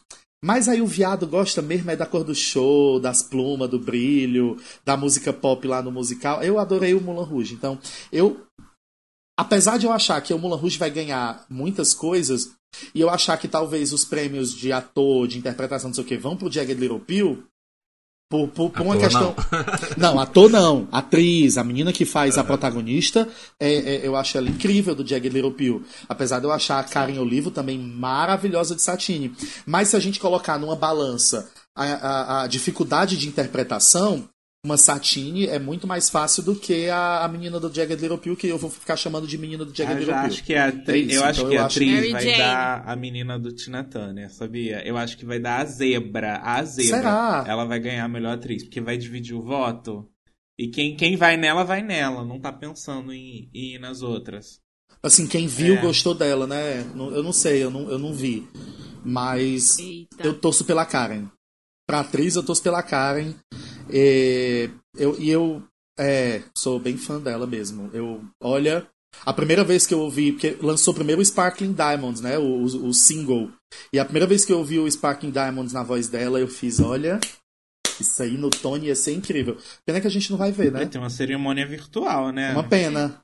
[0.41, 4.57] Mas aí o viado gosta mesmo é da cor do show, das plumas, do brilho,
[4.85, 6.41] da música pop lá no musical.
[6.43, 7.55] Eu adorei o Mulan Rouge.
[7.55, 7.77] Então,
[8.09, 8.46] eu.
[9.39, 12.49] Apesar de eu achar que o Mulan Rouge vai ganhar muitas coisas,
[12.93, 16.17] e eu achar que talvez os prêmios de ator, de interpretação, não sei o que,
[16.17, 17.43] vão pro Jagged Little Pill,
[18.29, 19.33] por, por, por uma questão.
[19.95, 20.19] Não.
[20.19, 20.87] ator não.
[20.91, 23.25] Atriz, a menina que faz a protagonista,
[23.57, 25.85] é, é- eu acho ela incrível do Jagged Little Pill.
[26.09, 29.33] Apesar de eu achar a Karen Olivo também maravilhosa de Satine.
[29.65, 34.27] Mas se a gente colocar numa balança a, a- a dificuldade de interpretação,
[34.65, 38.35] uma Satine é muito mais fácil do que a, a menina do Jagged Little Pill,
[38.35, 40.31] que eu vou ficar chamando de menina do Jagged Eu Little já Pill.
[40.33, 42.23] acho que a É atriz, isso, eu acho então que eu a acho atriz vai
[42.25, 42.37] Jane.
[42.37, 44.85] dar a menina do Tina Turner, sabia?
[44.85, 46.97] Eu acho que vai dar a zebra, a zebra.
[46.97, 47.45] Será?
[47.47, 50.09] Ela vai ganhar a melhor atriz, porque vai dividir o voto.
[50.59, 52.25] E quem, quem vai nela, vai nela.
[52.25, 54.59] Não tá pensando em, em ir nas outras.
[55.03, 55.81] Assim, quem viu É.
[55.81, 56.79] gostou dela, né?
[56.95, 58.45] Eu não sei, eu não, eu não vi.
[59.05, 60.23] Mas Eita.
[60.25, 61.27] eu torço pela Karen.
[61.87, 63.33] Pra atriz, eu torço pela Karen.
[63.91, 65.63] E eu, e eu
[65.97, 67.89] é, sou bem fã dela mesmo.
[67.93, 68.87] Eu, olha,
[69.25, 72.37] a primeira vez que eu ouvi, porque lançou primeiro o Sparkling Diamonds, né?
[72.37, 73.51] O, o, o single.
[73.91, 76.79] E a primeira vez que eu ouvi o Sparkling Diamonds na voz dela, eu fiz,
[76.79, 77.19] olha,
[77.99, 79.57] isso aí no Tony ia ser incrível.
[79.85, 80.87] Pena que a gente não vai ver, Vai né?
[80.87, 82.51] ter uma cerimônia virtual, né?
[82.51, 83.21] Uma pena.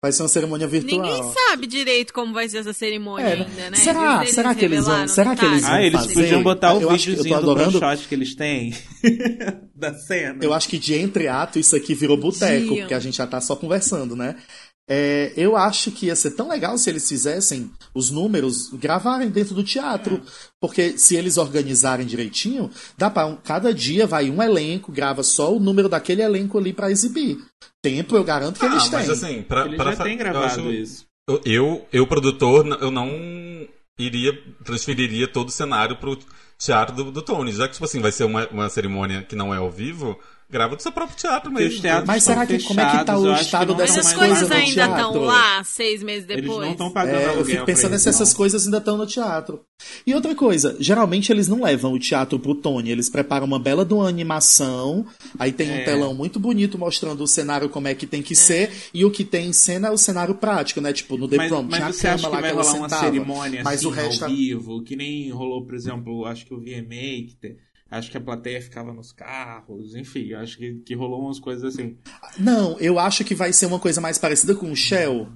[0.00, 1.02] Vai ser uma cerimônia virtual.
[1.02, 3.76] Ninguém sabe direito como vai ser essa cerimônia É, ainda, né?
[3.76, 5.64] será- Eles será que eles vão- será que eles detalhes?
[5.64, 6.14] Ah, eles fazer.
[6.14, 8.72] podiam botar o Eu eu videozinho do adorando- shot que eles têm
[9.74, 10.38] da cena.
[10.40, 13.56] Eu acho que de entreato isso aqui virou boteco, porque a gente já tá só
[13.56, 14.36] conversando, né?
[14.88, 19.54] É, eu acho que ia ser tão legal se eles fizessem os números, gravarem dentro
[19.54, 20.22] do teatro.
[20.60, 25.54] Porque se eles organizarem direitinho, dá pra um, cada dia vai um elenco, grava só
[25.54, 27.38] o número daquele elenco ali pra exibir.
[27.82, 29.12] Tempo eu garanto que Ah, eles mas têm.
[29.14, 31.06] assim, pra, Eles pra já têm eu gravado acho- isso.
[31.44, 33.10] Eu, eu, produtor, eu não
[33.98, 34.32] iria,
[34.64, 36.18] transferiria todo o cenário pro
[36.58, 37.52] teatro do, do Tony.
[37.52, 40.18] Já que, tipo assim, vai ser uma, uma cerimônia que não é ao vivo,
[40.50, 41.82] grava do seu próprio teatro Porque os mesmo.
[41.82, 44.12] teatros Mas será que- como é que tá fechados, o eu estado dessas Mas as
[44.12, 46.46] tem mais coisas no ainda estão lá seis meses depois.
[46.46, 48.78] Eles não estão pagando É, eu aluguel fico pensando pra se eles, essas coisas ainda
[48.78, 49.60] estão no teatro.
[50.06, 53.84] E outra coisa, geralmente eles não levam o teatro pro Tony, eles preparam uma bela
[53.84, 55.06] de uma animação,
[55.38, 55.84] aí tem um É.
[55.84, 59.24] telão muito bonito mostrando o cenário como é que tem que ser, e o que
[59.24, 60.92] tem em cena é o cenário prático, né?
[60.92, 62.78] Tipo, no The Mas, Prom mas tinha a cama que lá vai que ela rolar
[62.78, 63.04] uma sentava.
[63.04, 66.54] cerimônia mas assim, o resto ao tá- vivo, que nem rolou, por exemplo, acho que
[66.54, 67.56] o VMA, que te-
[67.90, 71.96] acho que a plateia ficava nos carros, enfim, acho que, que rolou umas coisas assim.
[72.38, 75.28] Não, eu acho que vai ser uma coisa mais parecida com o Shell.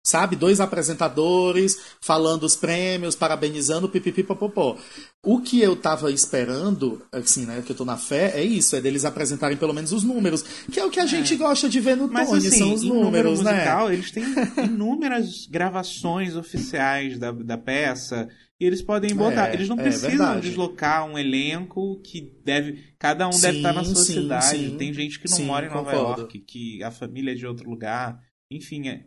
[0.00, 0.36] Sabe?
[0.36, 4.78] Dois apresentadores falando os prêmios, parabenizando, pipipi, popopó.
[5.22, 8.80] O que eu tava esperando, assim, né, que eu tô na fé, é isso, é
[8.80, 10.42] deles apresentarem pelo menos os números,
[10.72, 12.82] que é o que a gente gosta de ver no Mas Tony, assim, são os
[12.82, 13.52] em número números, né?
[13.52, 14.24] musical, eles têm
[14.64, 18.28] inúmeras gravações oficiais da, da peça.
[18.60, 19.50] E eles podem botar.
[19.50, 20.40] É, eles não é precisam verdade.
[20.48, 22.92] deslocar um elenco que deve.
[22.98, 24.46] Cada um deve Sim, estar na sua sim, cidade.
[24.46, 24.76] sim.
[24.76, 26.20] Tem gente que não Sim, mora em Nova concordo.
[26.22, 28.20] York, que a família é de outro lugar.
[28.50, 29.04] Enfim, é.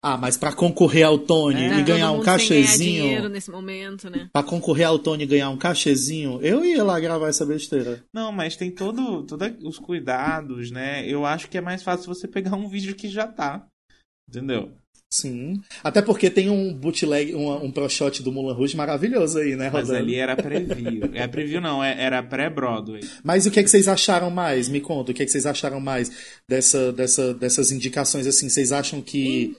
[0.00, 3.28] Ah, mas pra concorrer ao Tony É, e Tá ganhar todo um ganhar cachezinho, dinheiro
[3.28, 4.30] nesse momento, né?
[4.32, 8.02] Pra concorrer ao Tony e ganhar um cachezinho, eu ia lá gravar essa besteira.
[8.14, 11.06] Não, mas tem todo, todos os cuidados, né?
[11.06, 13.66] Eu acho que é mais fácil você pegar um vídeo que já tá.
[14.28, 14.72] Entendeu?
[15.14, 15.60] Sim.
[15.82, 19.70] Até porque tem um bootleg, um, um pro shot do Mulan Rouge maravilhoso aí, né,
[19.72, 20.04] Mas rodando.
[20.04, 21.08] ali era preview.
[21.14, 23.00] É preview não, é- era pré-Broadway.
[23.22, 24.68] Mas o que é que vocês acharam mais?
[24.68, 26.10] Me conta, o que é que vocês acharam mais
[26.48, 28.48] dessa, dessa, dessas indicações assim?
[28.48, 29.56] Vocês acham que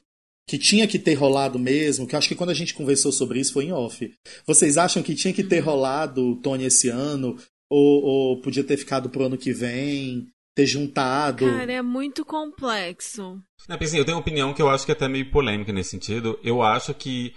[0.47, 2.06] que tinha que ter rolado mesmo?
[2.06, 4.14] Que eu acho que quando a gente conversou sobre isso foi em off.
[4.45, 7.36] Vocês acham que tinha que ter rolado o Tony esse ano
[7.68, 10.28] ou, ou podia ter ficado pro ano que vem?
[10.56, 11.45] Ter juntado?
[11.45, 13.41] Cara, é muito complexo.
[13.68, 15.89] Não, assim, eu tenho uma opinião que eu acho que é até meio polêmica nesse
[15.89, 16.39] sentido.
[16.41, 17.36] Eu acho que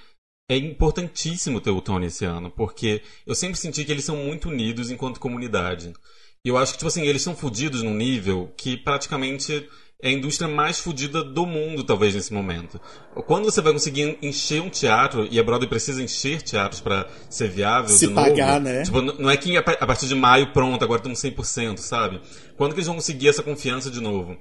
[0.49, 4.49] é importantíssimo ter o Tony esse ano, porque eu sempre senti que eles são muito
[4.49, 5.93] unidos enquanto comunidade.
[6.45, 9.69] E eu acho que, tipo assim, eles são fodidos num nível que praticamente
[10.01, 12.81] é a indústria mais fodida do mundo, talvez, nesse momento.
[13.27, 17.49] Quando você vai conseguir encher um teatro, e a Broadway precisa encher teatros pra ser
[17.49, 18.85] viável Se de novo, pagar, né?
[18.85, 22.21] Tipo, não é que a partir de maio, pronto, agora estamos 100%, sabe?
[22.57, 24.37] Quando que eles vão conseguir essa confiança de novo?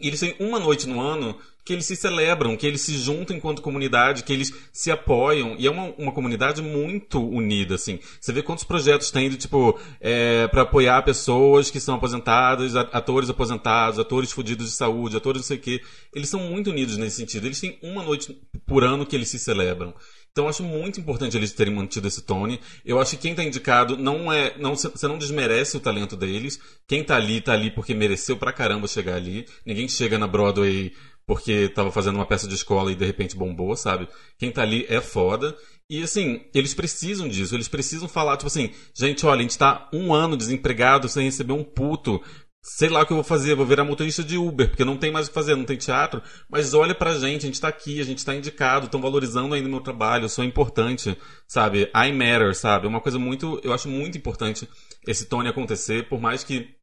[0.00, 3.36] E eles têm uma noite no ano que eles se celebram, que eles se juntam
[3.36, 5.56] enquanto comunidade, que eles se apoiam.
[5.58, 7.98] E é uma, uma comunidade muito unida, assim.
[8.20, 13.28] Você vê quantos projetos tem de, tipo, é, para apoiar pessoas que são aposentadas, atores
[13.28, 15.82] aposentados, atores fudidos de saúde, atores não sei o quê.
[16.14, 17.46] Eles são muito unidos nesse sentido.
[17.46, 19.92] Eles têm uma noite por ano que eles se celebram.
[20.30, 22.60] Então eu acho muito importante eles terem mantido esse Tony.
[22.84, 24.54] Eu acho que quem tá indicado não é.
[24.58, 26.60] não Você não desmerece o talento deles.
[26.86, 29.46] Quem tá ali, tá ali porque mereceu pra caramba chegar ali.
[29.64, 30.92] Ninguém chega na Broadway
[31.26, 34.08] porque tava fazendo uma peça de escola e de repente bombou, sabe?
[34.38, 35.56] Quem tá ali é foda.
[35.90, 39.88] E assim, eles precisam disso, eles precisam falar, tipo assim, gente, olha, a gente tá
[39.92, 42.22] um ano desempregado sem receber um puto.
[42.62, 45.12] Sei lá o que eu vou fazer, vou virar motorista de Uber, porque não tem
[45.12, 46.20] mais o que fazer, não tem teatro.
[46.50, 49.68] Mas olha pra gente, a gente tá aqui, a gente tá indicado, estão valorizando ainda
[49.68, 51.16] o meu trabalho, eu sou importante,
[51.46, 51.88] sabe?
[51.94, 52.86] I matter, sabe?
[52.86, 54.68] É uma coisa muito, eu acho muito importante
[55.06, 56.75] esse Tony acontecer, por mais que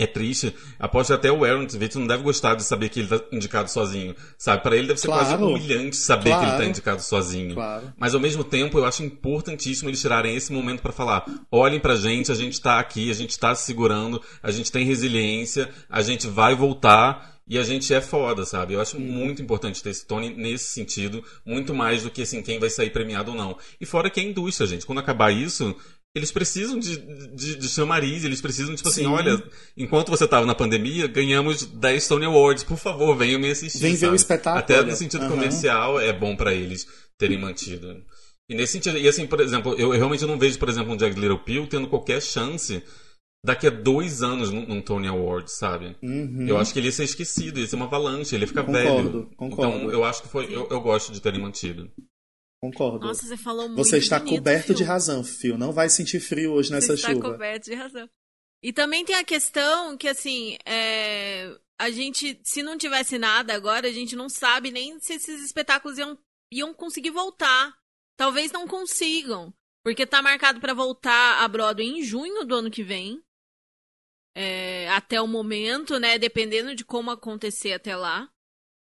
[0.00, 0.54] é triste.
[0.78, 4.14] Aposto até o Aaron Tveit não deve gostar de saber que ele tá indicado sozinho,
[4.38, 4.62] sabe?
[4.62, 5.48] Pra ele deve ser quase Claro.
[5.48, 6.58] humilhante saber que ele Claro.
[6.58, 7.54] tá indicado sozinho.
[7.54, 7.92] Claro.
[7.98, 11.96] Mas ao mesmo tempo, eu acho importantíssimo eles tirarem esse momento pra falar: olhem pra
[11.96, 16.00] gente, a gente tá aqui, a gente tá se segurando, a gente tem resiliência, a
[16.00, 17.36] gente vai voltar.
[17.50, 18.74] E a gente é foda, sabe?
[18.74, 22.58] Eu acho muito importante ter esse Tony nesse sentido, muito mais do que assim, quem
[22.58, 23.56] vai sair premiado ou não.
[23.80, 24.84] E fora que é a indústria, gente.
[24.84, 25.74] Quando acabar isso,
[26.14, 26.96] eles precisam de,
[27.34, 29.06] de, de chamariz, eles precisam, tipo assim, Sim.
[29.08, 29.42] olha,
[29.76, 33.78] enquanto você tava na pandemia, ganhamos 10 Tony Awards, por favor, venham me assistir.
[33.78, 35.30] Vem ver o espetáculo, Até no sentido Aham.
[35.30, 36.86] comercial é bom pra eles
[37.18, 38.02] terem mantido.
[38.50, 40.98] E nesse sentido, e assim, por exemplo, eu, eu realmente não vejo, por exemplo, um
[40.98, 42.82] Jagged Little Pill tendo qualquer chance
[43.44, 45.94] daqui a dois anos num, num Tony Award, sabe?
[46.02, 46.46] Uhum.
[46.48, 49.12] Eu acho que ele ia ser esquecido, ia ser uma avalanche, ele ia ficar Concordo,
[49.12, 49.30] velho.
[49.36, 49.76] concordo.
[49.76, 50.46] Então eu acho que foi.
[50.46, 51.90] Eu, eu gosto de terem mantido.
[52.60, 53.06] Concordo.
[53.06, 54.74] Nossa, você falou muito Você está bonito, coberto Phil.
[54.76, 55.56] de razão, Fio.
[55.56, 57.32] Não vai sentir frio hoje nessa Você está chuva.
[57.32, 58.10] coberto de razão.
[58.62, 63.86] E também tem a questão que, assim, é, a gente, se não tivesse nada agora,
[63.86, 66.18] a gente não sabe nem se esses espetáculos iam,
[66.52, 67.72] iam conseguir voltar.
[68.16, 69.54] Talvez não consigam.
[69.84, 73.22] Porque tá marcado pra voltar a Broadway em junho do ano que vem.
[74.34, 76.18] É, até o momento, né?
[76.18, 78.28] Dependendo de como acontecer até lá.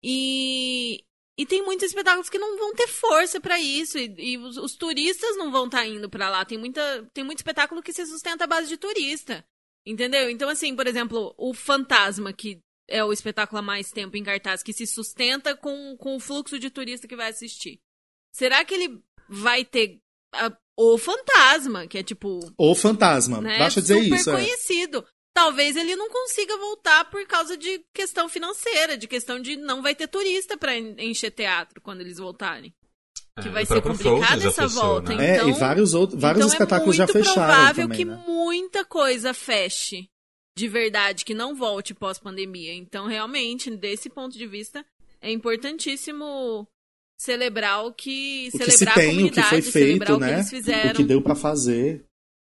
[0.02, 1.04] E,
[1.38, 3.98] e tem muitos espetáculos que não vão ter força pra isso.
[3.98, 6.44] E, e os, os turistas não vão estar indo pra lá.
[6.44, 9.44] Tem, muita, tem muito espetáculo que se sustenta à base de turista.
[9.84, 10.28] Entendeu?
[10.30, 12.58] Então, assim, por exemplo, o Fantasma, que
[12.88, 16.58] é o espetáculo há mais tempo em cartaz, que se sustenta com, com o fluxo
[16.58, 17.78] de turista que vai assistir.
[18.32, 19.98] Será que ele vai ter
[20.32, 23.40] a- o Fantasma, que é tipo Ou fantasma.
[23.40, 23.58] né?
[23.58, 24.30] Basta dizer super isso.
[24.30, 24.32] é.
[24.34, 25.06] conhecido.
[25.36, 29.94] Talvez ele não consiga voltar por causa de questão financeira, de questão de não vai
[29.94, 32.72] ter turista para encher teatro quando eles voltarem.
[33.42, 35.14] Que É, vai ser complicada essa fechou, volta.
[35.14, 35.32] né?
[35.32, 38.04] É, Então, e vários outros, vários então espetáculos é já muito fecharam provável também, que
[38.06, 38.24] né?
[38.26, 40.08] muita coisa feche
[40.56, 42.72] de verdade, que não volte pós-pandemia.
[42.72, 44.82] Então, realmente, desse ponto de vista,
[45.20, 46.66] é importantíssimo
[47.20, 50.14] celebrar o que O que se celebrar a tem, o que comunidade, foi celebrar feito,
[50.14, 50.32] o que né?
[50.32, 50.90] eles fizeram.
[50.92, 52.02] O que deu pra fazer.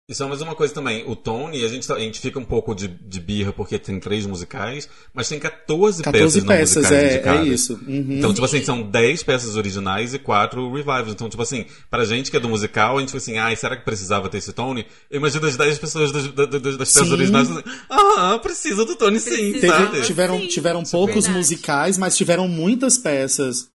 [0.10, 2.44] E só mais uma coisa também, o Tony, a gente, tá- a gente fica um
[2.44, 6.82] pouco de, de birra porque tem três musicais, mas tem 14, 14 peças, peças, não
[6.84, 7.48] musicais é, é indicadas.
[7.48, 7.74] isso.
[7.88, 8.18] Uhum.
[8.18, 8.66] Então, tipo assim, Sim.
[8.66, 11.14] são 10 peças originais e 4 revivals.
[11.14, 13.78] Então, tipo assim, pra gente que é do musical, a gente fica assim, ai, será
[13.78, 14.86] que precisava ter esse Tony?
[15.10, 17.14] Eu imagino as 10 pessoas das, das, das- das peças Sim.
[17.14, 19.62] originais assim, ah, precisa do Tony sim, Precisa.
[19.62, 20.02] Teve- sabe?
[20.02, 21.38] tiveram Sim, tiveram isso é poucos verdade.
[21.38, 23.70] musicais, mas tiveram muitas peças.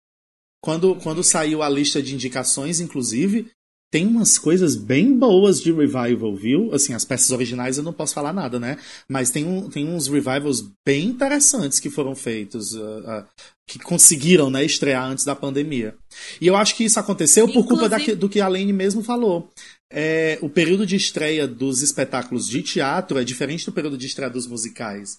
[0.63, 3.49] Quando, quando saiu a lista de indicações, inclusive,
[3.91, 6.75] tem umas coisas bem boas de revival, viu?
[6.75, 8.77] Assim, as peças originais eu não posso falar nada, né?
[9.09, 13.25] Mas tem, um, tem uns revivals bem interessantes que foram feitos, uh, uh,
[13.67, 15.97] que conseguiram né, estrear antes da pandemia.
[16.41, 19.03] E eu acho que isso aconteceu por culpa Inclusive- da, do que a Lane mesmo
[19.03, 19.51] falou.
[19.91, 24.31] É, o período de estreia dos espetáculos de teatro é diferente do período de estreia
[24.31, 25.19] dos musicais.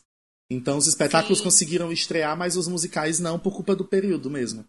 [0.51, 1.43] Então os espetáculos Sim.
[1.43, 4.63] conseguiram estrear, mas os musicais não, por culpa do período mesmo.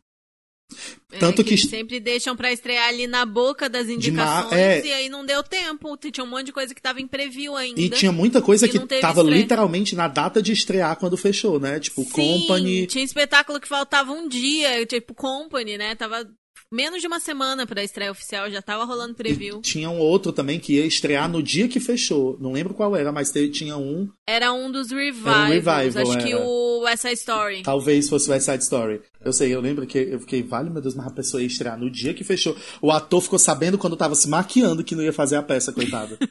[1.12, 4.86] É, Tanto que- eles sempre deixam pra estrear ali na boca das indicações é.
[4.86, 5.96] e aí não deu tempo.
[5.96, 7.80] Tinha um monte de coisa que tava em preview ainda.
[7.80, 9.40] E tinha muita coisa que teve tava estreia.
[9.42, 11.80] literalmente na data de estrear quando fechou, né?
[11.80, 12.86] Tipo, Sim, Company.
[12.86, 15.94] Tinha espetáculo que faltava um dia, tipo Company, né?
[15.96, 16.24] Tava
[16.70, 19.60] menos de uma semana pra estreia oficial, já tava rolando preview.
[19.60, 22.36] Tinha um outro também que ia estrear no dia que fechou.
[22.40, 24.08] Não lembro qual era, mas tinha um.
[24.26, 25.36] Era um dos revivals.
[25.36, 26.46] Era um revival, acho que era.
[26.46, 27.62] o essa Story.
[27.62, 29.02] Talvez fosse West Side Story.
[29.24, 31.78] Eu sei, eu lembro que eu fiquei, vale meu Deus, mas a pessoa ia estrear
[31.78, 32.56] no dia que fechou.
[32.80, 36.16] O ator ficou sabendo quando tava se maquiando que não ia fazer a peça, coitado.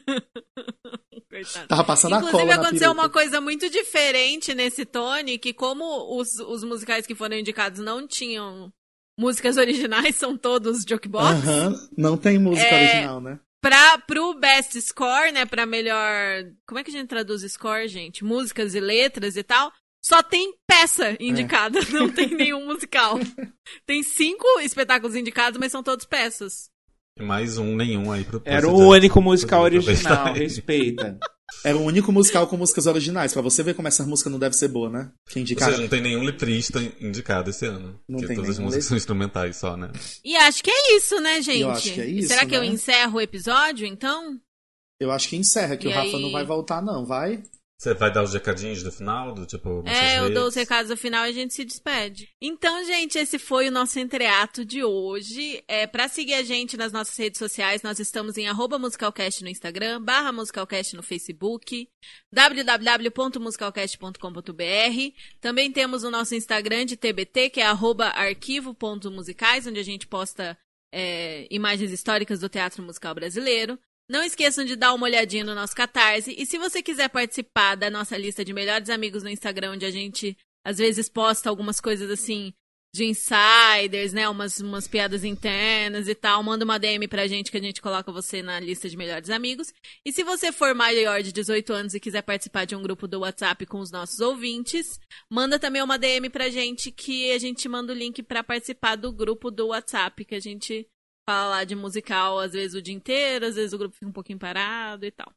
[1.30, 1.68] Coitado.
[1.68, 6.18] Tava passando a Inclusive, cola na aconteceu uma coisa muito diferente nesse Tony, que como
[6.18, 8.70] os, os musicais que foram indicados não tinham
[9.20, 13.38] músicas originais, são todos jukebox, Aham, não tem música É, original, né?
[13.60, 16.44] pra, pro best score, né, pra melhor...
[16.66, 18.24] Como é que a gente traduz score, gente?
[18.24, 19.70] Músicas e letras e tal.
[20.02, 23.18] Só tem peça indicada, não tem nenhum musical.
[23.86, 26.70] Tem cinco espetáculos indicados, mas são todos peças.
[27.18, 31.18] E mais um, nenhum aí pro Era o único musical original, respeita.
[31.64, 33.32] Era o único musical com músicas originais.
[33.32, 35.10] Pra você ver como essa música não deve ser boa, né?
[35.28, 35.72] Que Ou indicaram.
[35.72, 38.00] seja, não tem nenhum letrista indicado esse ano.
[38.08, 39.90] Não porque tem todas as músicas são instrumentais só, né?
[40.24, 41.60] E acho que é isso, né, gente?
[41.60, 42.66] Eu acho que é isso, Será que eu né?
[42.68, 44.38] encerro o episódio, então?
[45.00, 46.22] Eu acho que encerra, que E o Rafa aí?
[46.22, 47.42] não vai voltar, não, vai?
[47.80, 49.82] Você vai dar os recadinhos do final, do tipo.
[49.86, 52.28] É, eu dou os recados no final e a gente se despede.
[52.38, 55.64] Então, gente, esse foi o nosso entreato de hoje.
[55.66, 59.48] É, para seguir a gente nas nossas redes sociais, nós estamos em arroba musicalcast no
[59.48, 61.88] Instagram, barra musicalcast no Facebook,
[62.30, 65.14] www.musicalcast.com.br.
[65.40, 70.54] Também temos o nosso Instagram de TBT, que é arroba arquivo.musicais, onde a gente posta
[70.92, 73.78] é, imagens históricas do teatro musical brasileiro.
[74.10, 76.34] Não esqueçam de dar uma olhadinha no nosso Catarse.
[76.36, 79.90] E se você quiser participar da nossa lista de melhores amigos no Instagram, onde a
[79.92, 80.36] gente
[80.66, 82.52] às vezes posta algumas coisas assim
[82.92, 84.28] de insiders, né?
[84.28, 88.10] Umas, umas piadas internas e tal, manda uma DM pra gente que a gente coloca
[88.10, 89.72] você na lista de melhores amigos.
[90.04, 93.20] E se você for maior de 18 anos e quiser participar de um grupo do
[93.20, 94.98] WhatsApp com os nossos ouvintes,
[95.30, 99.12] manda também uma DM pra gente que a gente manda o link pra participar do
[99.12, 100.84] grupo do WhatsApp, que a gente
[101.28, 104.12] fala lá de musical às vezes o dia inteiro, às vezes o grupo fica um
[104.12, 105.30] pouquinho parado e tal.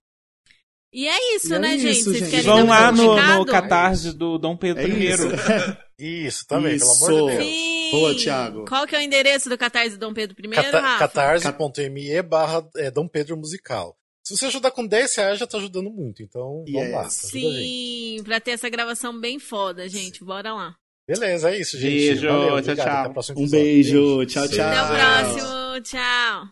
[0.96, 2.00] E é isso, E é né, gente?
[2.00, 2.44] isso, Vocês gente.
[2.44, 5.08] Vão lá um no, no catarse do Dom Pedro É I.
[5.12, 5.24] isso.
[6.00, 7.06] Isso, também, Isso.
[7.06, 7.48] pelo amor de Deus.
[7.48, 7.92] Sim.
[7.92, 8.66] Boa, Thiago.
[8.66, 11.00] Qual que é o endereço do Catarse Dom Pedro I, Cata Rafa?
[11.00, 13.96] catarse.me barra é, Dom Pedro Musical.
[14.26, 16.22] Se você ajudar com 10 reais, já tá ajudando muito.
[16.24, 17.04] Então, vamos lá.
[17.04, 17.26] Yes.
[17.26, 17.42] A gente.
[18.18, 20.24] Sim, pra ter essa gravação bem foda, gente.
[20.26, 20.76] Bora lá.
[21.08, 21.92] Beleza, é isso, gente.
[21.92, 22.88] Beijo, Valeu, tchau, tchau.
[22.88, 24.66] Até o próximo Um beijo, tchau, tchau.
[24.68, 25.63] Até o próximo.
[25.82, 26.50] Tchau.